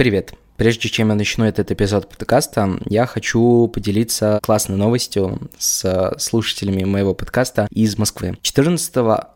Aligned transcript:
Привет! 0.00 0.32
Прежде 0.56 0.88
чем 0.88 1.10
я 1.10 1.14
начну 1.14 1.44
этот 1.44 1.70
эпизод 1.72 2.08
подкаста, 2.08 2.78
я 2.86 3.04
хочу 3.04 3.68
поделиться 3.68 4.40
классной 4.42 4.78
новостью 4.78 5.50
с 5.58 6.14
слушателями 6.16 6.84
моего 6.84 7.12
подкаста 7.12 7.68
из 7.70 7.98
Москвы. 7.98 8.38
14 8.40 8.94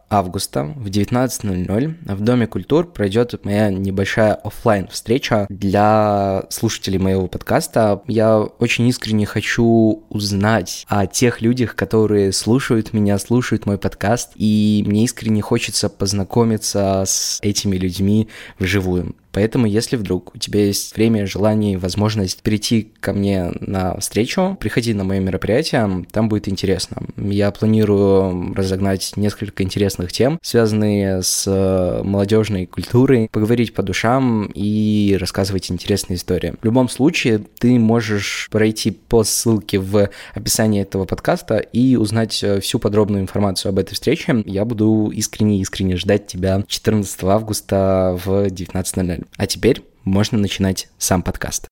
августа 0.09 0.73
в 0.75 0.87
19.00 0.87 2.15
в 2.15 2.21
Доме 2.23 2.47
культур 2.47 2.91
пройдет 2.91 3.45
моя 3.45 3.69
небольшая 3.69 4.33
офлайн 4.33 4.89
встреча 4.89 5.45
для 5.51 6.45
слушателей 6.49 6.99
моего 6.99 7.27
подкаста. 7.27 8.01
Я 8.07 8.39
очень 8.39 8.89
искренне 8.89 9.27
хочу 9.27 10.03
узнать 10.09 10.87
о 10.89 11.07
тех 11.07 11.43
людях, 11.43 11.77
которые 11.77 12.33
слушают 12.33 12.95
меня, 12.95 13.19
слушают 13.19 13.67
мой 13.67 13.77
подкаст, 13.77 14.31
и 14.37 14.83
мне 14.87 15.05
искренне 15.05 15.43
хочется 15.43 15.91
познакомиться 15.91 17.05
с 17.07 17.39
этими 17.43 17.77
людьми 17.77 18.31
вживую. 18.59 19.15
Поэтому, 19.35 19.67
если 19.67 19.97
вдруг 19.97 20.33
у 20.35 20.39
тебя 20.39 20.65
есть 20.65 20.97
время, 20.97 21.27
желание 21.27 21.75
и 21.75 21.77
возможность 21.77 22.41
прийти 22.43 22.93
ко 23.01 23.13
мне 23.13 23.53
на 23.61 23.99
встречу, 23.99 24.57
приходи 24.61 24.95
на 24.95 25.03
мое 25.03 25.19
мероприятие, 25.19 26.07
там 26.13 26.29
будет 26.29 26.49
интересно. 26.49 27.03
Я 27.17 27.51
планирую 27.51 28.55
разогнать 28.55 29.13
несколько 29.17 29.65
интересных 29.65 30.13
тем, 30.13 30.39
связанные 30.41 31.23
с 31.23 31.45
э, 31.49 32.03
молодежной 32.05 32.67
культурой, 32.67 33.29
поговорить 33.33 33.75
по 33.75 33.83
душам 33.83 34.51
и 34.55 35.17
рассказывать 35.19 35.71
интересные 35.71 36.17
истории. 36.17 36.55
В 36.61 36.65
любом 36.65 36.89
случае, 36.89 37.41
ты 37.59 37.77
можешь 37.81 38.49
пройти 38.53 38.93
по 38.93 39.25
ссылке 39.25 39.81
в 39.81 40.11
описании 40.33 40.83
этого 40.83 41.07
подкаста 41.07 41.57
и 41.57 41.97
узнать 41.97 42.41
э, 42.45 42.61
всю 42.61 42.79
подробную 42.79 43.23
информацию 43.23 43.71
об 43.71 43.81
этой 43.81 43.95
встрече. 43.95 44.45
Я 44.47 44.65
буду 44.65 45.11
искренне-искренне 45.13 45.97
ждать 45.97 46.29
тебя 46.29 46.63
14 46.69 47.25
августа 47.25 48.17
в 48.25 48.47
19.00. 48.47 49.24
А 49.37 49.47
теперь 49.47 49.83
можно 50.05 50.39
начинать 50.39 50.89
сам 50.99 51.23
подкаст. 51.23 51.69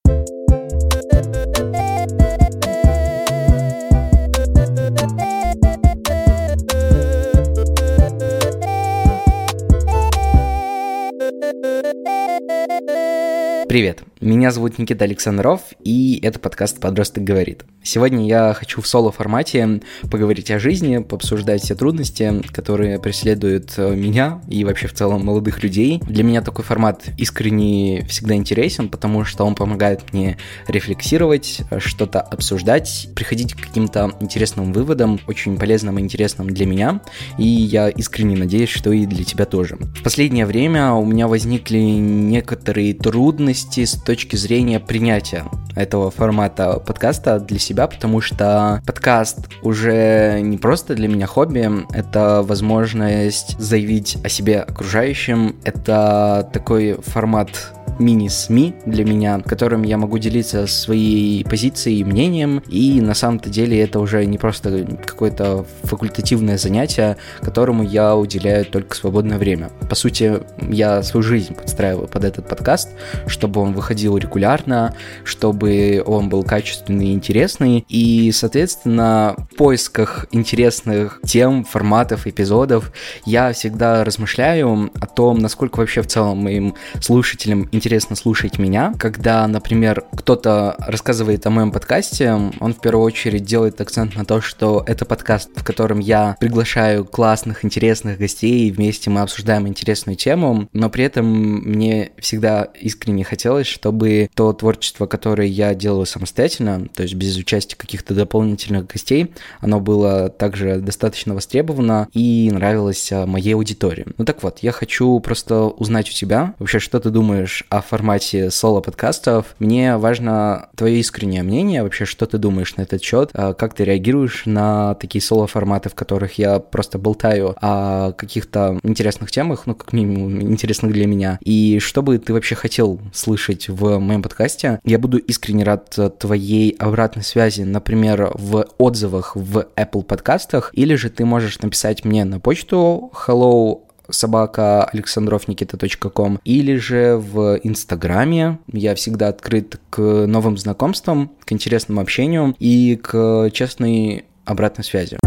Привет, 13.69 14.03
меня 14.23 14.53
зовут 14.53 14.78
Никита 14.78 15.05
Александров, 15.05 15.61
и 15.83 16.20
это 16.23 16.39
подкаст 16.39 16.78
«Подросток 16.78 17.25
говорит». 17.25 17.65
Сегодня 17.84 18.28
я 18.28 18.55
хочу 18.55 18.81
в 18.81 18.87
соло-формате 18.87 19.81
поговорить 20.09 20.53
о 20.53 20.61
жизни, 20.61 20.98
пообсуждать 20.98 21.62
все 21.62 21.75
трудности, 21.75 22.41
которые 22.53 23.00
преследуют 23.00 23.75
э, 23.77 23.97
меня 23.97 24.41
и 24.47 24.65
вообще 24.65 24.87
в 24.87 24.93
целом 24.93 25.27
молодых 25.27 25.65
людей. 25.65 26.00
Для 26.06 26.23
меня 26.23 26.43
такой 26.43 26.65
формат 26.65 27.03
искренне 27.19 28.06
всегда 28.09 28.37
интересен, 28.37 28.89
потому 28.89 29.25
что 29.25 29.45
он 29.45 29.56
помогает 29.56 30.12
мне 30.12 30.39
рефлексировать, 30.69 31.62
что-то 31.78 32.20
обсуждать, 32.20 33.09
приходить 33.17 33.55
к 33.55 33.67
каким-то 33.67 34.12
интересным 34.20 34.73
выводам, 34.73 35.19
очень 35.27 35.59
полезным 35.59 35.98
и 35.98 36.03
интересным 36.03 36.48
для 36.50 36.67
меня, 36.67 37.00
и 37.37 37.48
я 37.48 37.89
искренне 37.89 38.37
надеюсь, 38.37 38.70
что 38.70 38.93
и 38.93 39.06
для 39.06 39.25
тебя 39.25 39.45
тоже. 39.45 39.75
В 39.75 40.05
последнее 40.05 40.47
время 40.47 40.93
у 40.93 41.05
меня 41.05 41.27
возникли 41.27 41.78
некоторые 41.78 42.95
трудности 42.95 43.84
с 43.84 43.95
зрения 44.36 44.80
принятия 44.80 45.44
этого 45.74 46.10
формата 46.10 46.78
подкаста 46.78 47.38
для 47.38 47.58
себя, 47.58 47.86
потому 47.86 48.20
что 48.20 48.82
подкаст 48.86 49.48
уже 49.62 50.41
не 50.42 50.58
просто 50.58 50.94
для 50.94 51.08
меня 51.08 51.27
хобби, 51.27 51.69
это 51.94 52.42
возможность 52.42 53.58
заявить 53.58 54.19
о 54.24 54.28
себе 54.28 54.60
окружающим, 54.60 55.56
это 55.64 56.48
такой 56.52 56.98
формат 57.02 57.72
мини-СМИ 57.98 58.74
для 58.86 59.04
меня, 59.04 59.38
в 59.38 59.42
котором 59.42 59.82
я 59.82 59.98
могу 59.98 60.18
делиться 60.18 60.66
своей 60.66 61.44
позицией 61.44 62.00
и 62.00 62.04
мнением, 62.04 62.62
и 62.68 63.00
на 63.00 63.14
самом-то 63.14 63.50
деле 63.50 63.80
это 63.80 64.00
уже 64.00 64.24
не 64.24 64.38
просто 64.38 64.86
какое-то 65.04 65.64
факультативное 65.84 66.58
занятие, 66.58 67.16
которому 67.41 67.82
я 67.82 68.16
уделяю 68.16 68.64
только 68.64 68.97
свободное 68.97 69.38
время. 69.38 69.70
По 69.88 69.94
сути, 69.94 70.41
я 70.69 71.02
свою 71.02 71.22
жизнь 71.22 71.54
подстраиваю 71.54 72.08
под 72.08 72.25
этот 72.25 72.48
подкаст, 72.48 72.91
чтобы 73.26 73.60
он 73.60 73.72
выходил 73.72 74.16
регулярно, 74.16 74.94
чтобы 75.25 76.02
он 76.04 76.28
был 76.28 76.42
качественный 76.42 77.08
и 77.08 77.12
интересный, 77.12 77.84
и, 77.88 78.32
соответственно, 78.32 79.36
в 79.52 79.56
поисках 79.56 80.26
интересных 80.32 81.20
тем, 81.25 81.64
форматов, 81.64 82.26
эпизодов 82.26 82.92
я 83.26 83.52
всегда 83.52 84.04
размышляю 84.04 84.91
о 85.00 85.06
том, 85.06 85.38
насколько 85.38 85.78
вообще 85.78 86.02
в 86.02 86.06
целом 86.06 86.38
моим 86.38 86.75
слушателям 87.00 87.69
интересно 87.72 87.81
интересно 87.82 88.15
слушать 88.15 88.60
меня, 88.60 88.94
когда, 88.97 89.44
например, 89.48 90.04
кто-то 90.16 90.76
рассказывает 90.78 91.44
о 91.48 91.50
моем 91.50 91.72
подкасте, 91.72 92.31
он 92.31 92.75
в 92.75 92.81
первую 92.81 93.04
очередь 93.04 93.43
делает 93.43 93.81
акцент 93.81 94.15
на 94.15 94.25
то, 94.25 94.41
что 94.41 94.84
это 94.87 95.04
подкаст, 95.04 95.50
в 95.56 95.65
котором 95.65 95.98
я 95.98 96.37
приглашаю 96.38 97.04
классных, 97.04 97.65
интересных 97.65 98.19
гостей, 98.19 98.69
и 98.69 98.70
вместе 98.70 99.10
мы 99.10 99.22
обсуждаем 99.22 99.66
интересную 99.66 100.15
тему, 100.15 100.69
но 100.72 100.91
при 100.91 101.03
этом 101.03 101.26
мне 101.26 102.12
всегда 102.20 102.69
искренне 102.81 103.25
хотелось, 103.25 103.66
чтобы 103.66 104.31
то 104.32 104.53
творчество, 104.53 105.06
которое 105.06 105.49
я 105.49 105.75
делаю 105.75 106.06
самостоятельно, 106.06 106.87
то 106.94 107.03
есть 107.03 107.14
без 107.14 107.37
участия 107.37 107.75
каких-то 107.75 108.14
дополнительных 108.14 108.87
гостей, 108.87 109.34
оно 109.60 109.81
было 109.81 110.28
также 110.28 110.76
достаточно 110.76 111.34
востребовано 111.34 112.06
и 112.12 112.49
нравилось 112.53 113.10
а, 113.10 113.26
моей 113.26 113.56
аудитории. 113.56 114.06
Ну 114.19 114.25
так 114.25 114.44
вот, 114.44 114.60
я 114.60 114.70
хочу 114.70 115.19
просто 115.19 115.64
узнать 115.64 116.09
у 116.10 116.12
тебя 116.12 116.54
вообще, 116.60 116.78
что 116.78 117.00
ты 117.00 117.10
думаешь 117.10 117.64
о 117.72 117.81
формате 117.81 118.50
соло-подкастов. 118.50 119.55
Мне 119.59 119.97
важно 119.97 120.69
твое 120.77 120.99
искреннее 120.99 121.43
мнение, 121.43 121.83
вообще, 121.83 122.05
что 122.05 122.27
ты 122.27 122.37
думаешь 122.37 122.77
на 122.77 122.83
этот 122.83 123.03
счет, 123.03 123.31
а 123.33 123.55
как 123.55 123.72
ты 123.72 123.84
реагируешь 123.84 124.43
на 124.44 124.94
такие 124.97 125.22
соло-форматы, 125.22 125.88
в 125.88 125.94
которых 125.94 126.34
я 126.38 126.59
просто 126.59 126.99
болтаю 126.99 127.56
о 127.62 128.12
каких-то 128.12 128.78
интересных 128.82 129.31
темах, 129.31 129.62
ну, 129.65 129.75
как 129.75 129.94
минимум, 129.94 130.43
интересных 130.43 130.93
для 130.93 131.06
меня, 131.06 131.38
и 131.41 131.78
что 131.78 132.03
бы 132.03 132.19
ты 132.19 132.34
вообще 132.34 132.55
хотел 132.55 133.00
слышать 133.15 133.71
в 133.71 133.99
моем 133.99 134.22
подкасте. 134.22 134.78
Я 134.84 134.99
буду 134.99 135.16
искренне 135.16 135.65
рад 135.65 135.97
твоей 136.19 136.77
обратной 136.78 137.25
связи, 137.25 137.62
например, 137.62 138.32
в 138.34 138.66
отзывах 138.77 139.34
в 139.34 139.66
Apple 139.77 140.03
подкастах, 140.03 140.71
или 140.75 140.94
же 140.94 141.09
ты 141.09 141.25
можешь 141.25 141.59
написать 141.61 142.05
мне 142.05 142.27
на 142.27 142.38
почту 142.38 143.11
hello 143.27 143.81
собака 144.08 144.84
александровникита.ком 144.84 146.40
или 146.44 146.76
же 146.76 147.16
в 147.16 147.58
Инстаграме. 147.62 148.58
Я 148.66 148.94
всегда 148.94 149.28
открыт 149.28 149.80
к 149.90 150.00
новым 150.00 150.56
знакомствам, 150.58 151.30
к 151.44 151.52
интересному 151.52 152.00
общению 152.00 152.54
и 152.58 152.96
к 152.96 153.50
честной 153.52 154.24
обратной 154.44 154.84
связи. 154.84 155.18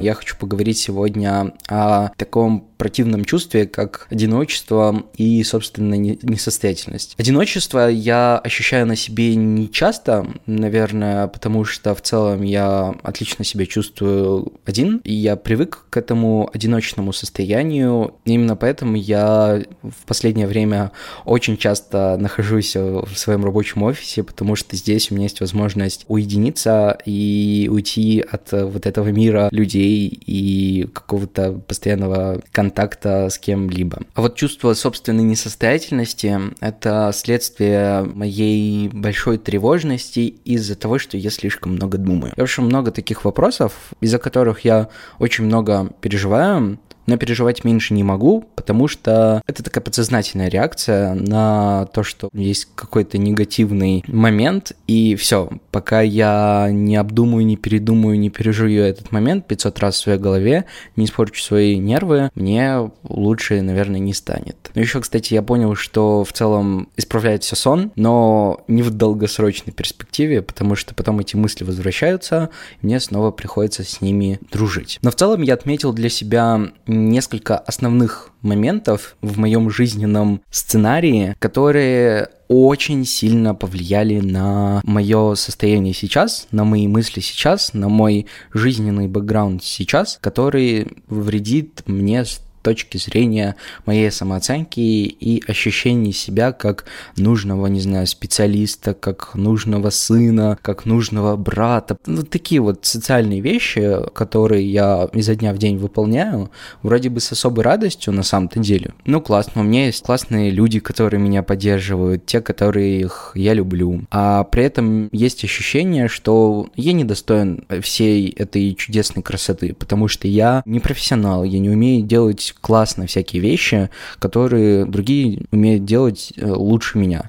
Я 0.00 0.12
хочу 0.12 0.36
поговорить 0.36 0.76
сегодня 0.76 1.54
о 1.66 2.10
таком 2.18 2.68
противном 2.84 3.24
чувстве, 3.24 3.66
как 3.66 4.06
одиночество 4.10 5.06
и, 5.16 5.42
собственно, 5.42 5.94
несостоятельность. 5.94 7.14
Одиночество 7.16 7.88
я 7.88 8.36
ощущаю 8.36 8.86
на 8.86 8.94
себе 8.94 9.34
не 9.36 9.70
часто, 9.70 10.26
наверное, 10.44 11.28
потому 11.28 11.64
что 11.64 11.94
в 11.94 12.02
целом 12.02 12.42
я 12.42 12.94
отлично 13.02 13.42
себя 13.42 13.64
чувствую 13.64 14.52
один, 14.66 15.00
и 15.02 15.14
я 15.14 15.36
привык 15.36 15.86
к 15.88 15.96
этому 15.96 16.50
одиночному 16.52 17.14
состоянию. 17.14 18.16
Именно 18.26 18.54
поэтому 18.54 18.96
я 18.96 19.62
в 19.82 20.04
последнее 20.04 20.46
время 20.46 20.92
очень 21.24 21.56
часто 21.56 22.18
нахожусь 22.18 22.76
в 22.76 23.14
своем 23.16 23.46
рабочем 23.46 23.82
офисе, 23.82 24.22
потому 24.24 24.56
что 24.56 24.76
здесь 24.76 25.10
у 25.10 25.14
меня 25.14 25.24
есть 25.24 25.40
возможность 25.40 26.04
уединиться 26.08 26.98
и 27.06 27.66
уйти 27.72 28.20
от 28.20 28.52
вот 28.52 28.84
этого 28.84 29.08
мира 29.08 29.48
людей 29.52 30.06
и 30.06 30.86
какого-то 30.92 31.52
постоянного 31.66 32.42
контакта 32.52 32.73
контакта 32.74 33.30
с 33.30 33.38
кем-либо. 33.38 34.00
А 34.14 34.20
вот 34.20 34.34
чувство 34.34 34.74
собственной 34.74 35.22
несостоятельности– 35.22 36.38
это 36.60 37.12
следствие 37.14 38.02
моей 38.02 38.88
большой 38.88 39.38
тревожности 39.38 40.34
из-за 40.44 40.74
того, 40.74 40.98
что 40.98 41.16
я 41.16 41.30
слишком 41.30 41.72
много 41.72 41.98
думаю. 41.98 42.32
В 42.36 42.42
общем, 42.42 42.64
много 42.64 42.90
таких 42.90 43.24
вопросов, 43.24 43.72
из-за 44.00 44.18
которых 44.18 44.60
я 44.64 44.88
очень 45.18 45.44
много 45.44 45.90
переживаю, 46.00 46.78
но 47.06 47.16
переживать 47.16 47.64
меньше 47.64 47.94
не 47.94 48.02
могу, 48.02 48.44
потому 48.54 48.88
что 48.88 49.42
это 49.46 49.62
такая 49.62 49.82
подсознательная 49.82 50.48
реакция 50.48 51.14
на 51.14 51.86
то, 51.86 52.02
что 52.02 52.28
есть 52.32 52.68
какой-то 52.74 53.18
негативный 53.18 54.04
момент, 54.06 54.72
и 54.86 55.14
все, 55.16 55.50
пока 55.70 56.00
я 56.00 56.68
не 56.70 56.96
обдумаю, 56.96 57.46
не 57.46 57.56
передумаю, 57.56 58.18
не 58.18 58.30
пережую 58.30 58.82
этот 58.82 59.12
момент 59.12 59.46
500 59.46 59.78
раз 59.80 59.94
в 59.94 59.98
своей 59.98 60.18
голове, 60.18 60.64
не 60.96 61.04
испорчу 61.04 61.42
свои 61.42 61.76
нервы, 61.76 62.30
мне 62.34 62.90
лучше, 63.04 63.60
наверное, 63.62 64.00
не 64.00 64.14
станет. 64.14 64.70
Но 64.74 64.80
еще, 64.80 65.00
кстати, 65.00 65.34
я 65.34 65.42
понял, 65.42 65.74
что 65.74 66.24
в 66.24 66.32
целом 66.32 66.88
исправляет 66.96 67.44
все 67.44 67.56
сон, 67.56 67.92
но 67.96 68.64
не 68.68 68.82
в 68.82 68.90
долгосрочной 68.90 69.72
перспективе, 69.72 70.42
потому 70.42 70.74
что 70.74 70.94
потом 70.94 71.20
эти 71.20 71.36
мысли 71.36 71.64
возвращаются, 71.64 72.50
и 72.80 72.86
мне 72.86 73.00
снова 73.00 73.30
приходится 73.30 73.84
с 73.84 74.00
ними 74.00 74.40
дружить. 74.50 74.98
Но 75.02 75.10
в 75.10 75.14
целом 75.14 75.42
я 75.42 75.54
отметил 75.54 75.92
для 75.92 76.08
себя 76.08 76.72
несколько 76.94 77.58
основных 77.58 78.30
моментов 78.42 79.16
в 79.20 79.38
моем 79.38 79.70
жизненном 79.70 80.42
сценарии, 80.50 81.34
которые 81.38 82.28
очень 82.48 83.04
сильно 83.04 83.54
повлияли 83.54 84.20
на 84.20 84.80
мое 84.84 85.34
состояние 85.34 85.94
сейчас, 85.94 86.46
на 86.50 86.64
мои 86.64 86.86
мысли 86.86 87.20
сейчас, 87.20 87.72
на 87.72 87.88
мой 87.88 88.26
жизненный 88.52 89.08
бэкграунд 89.08 89.64
сейчас, 89.64 90.18
который 90.20 90.88
вредит 91.08 91.82
мне 91.86 92.24
точки 92.64 92.96
зрения 92.96 93.54
моей 93.86 94.10
самооценки 94.10 94.80
и 94.80 95.42
ощущения 95.46 96.12
себя 96.12 96.50
как 96.52 96.86
нужного, 97.16 97.66
не 97.68 97.80
знаю, 97.80 98.06
специалиста, 98.06 98.94
как 98.94 99.34
нужного 99.34 99.90
сына, 99.90 100.58
как 100.62 100.86
нужного 100.86 101.36
брата. 101.36 101.96
Ну, 102.06 102.22
такие 102.22 102.60
вот 102.60 102.86
социальные 102.86 103.40
вещи, 103.40 103.98
которые 104.14 104.68
я 104.68 105.08
изо 105.12 105.34
дня 105.36 105.52
в 105.52 105.58
день 105.58 105.76
выполняю, 105.76 106.50
вроде 106.82 107.10
бы 107.10 107.20
с 107.20 107.30
особой 107.30 107.64
радостью 107.64 108.12
на 108.12 108.22
самом-то 108.22 108.58
деле. 108.58 108.94
Ну, 109.04 109.20
классно, 109.20 109.60
у 109.60 109.64
меня 109.64 109.86
есть 109.86 110.02
классные 110.02 110.50
люди, 110.50 110.80
которые 110.80 111.20
меня 111.20 111.42
поддерживают, 111.42 112.24
те, 112.24 112.40
которых 112.40 113.32
я 113.34 113.52
люблю. 113.52 114.02
А 114.10 114.44
при 114.44 114.64
этом 114.64 115.08
есть 115.12 115.44
ощущение, 115.44 116.08
что 116.08 116.68
я 116.76 116.94
недостоин 116.94 117.66
всей 117.82 118.30
этой 118.30 118.74
чудесной 118.74 119.22
красоты, 119.22 119.74
потому 119.74 120.08
что 120.08 120.26
я 120.26 120.62
не 120.64 120.80
профессионал, 120.80 121.44
я 121.44 121.58
не 121.58 121.68
умею 121.68 122.02
делать 122.06 122.53
классно 122.60 123.06
всякие 123.06 123.42
вещи, 123.42 123.90
которые 124.18 124.84
другие 124.84 125.46
умеют 125.50 125.84
делать 125.84 126.32
э, 126.36 126.46
лучше 126.46 126.98
меня. 126.98 127.28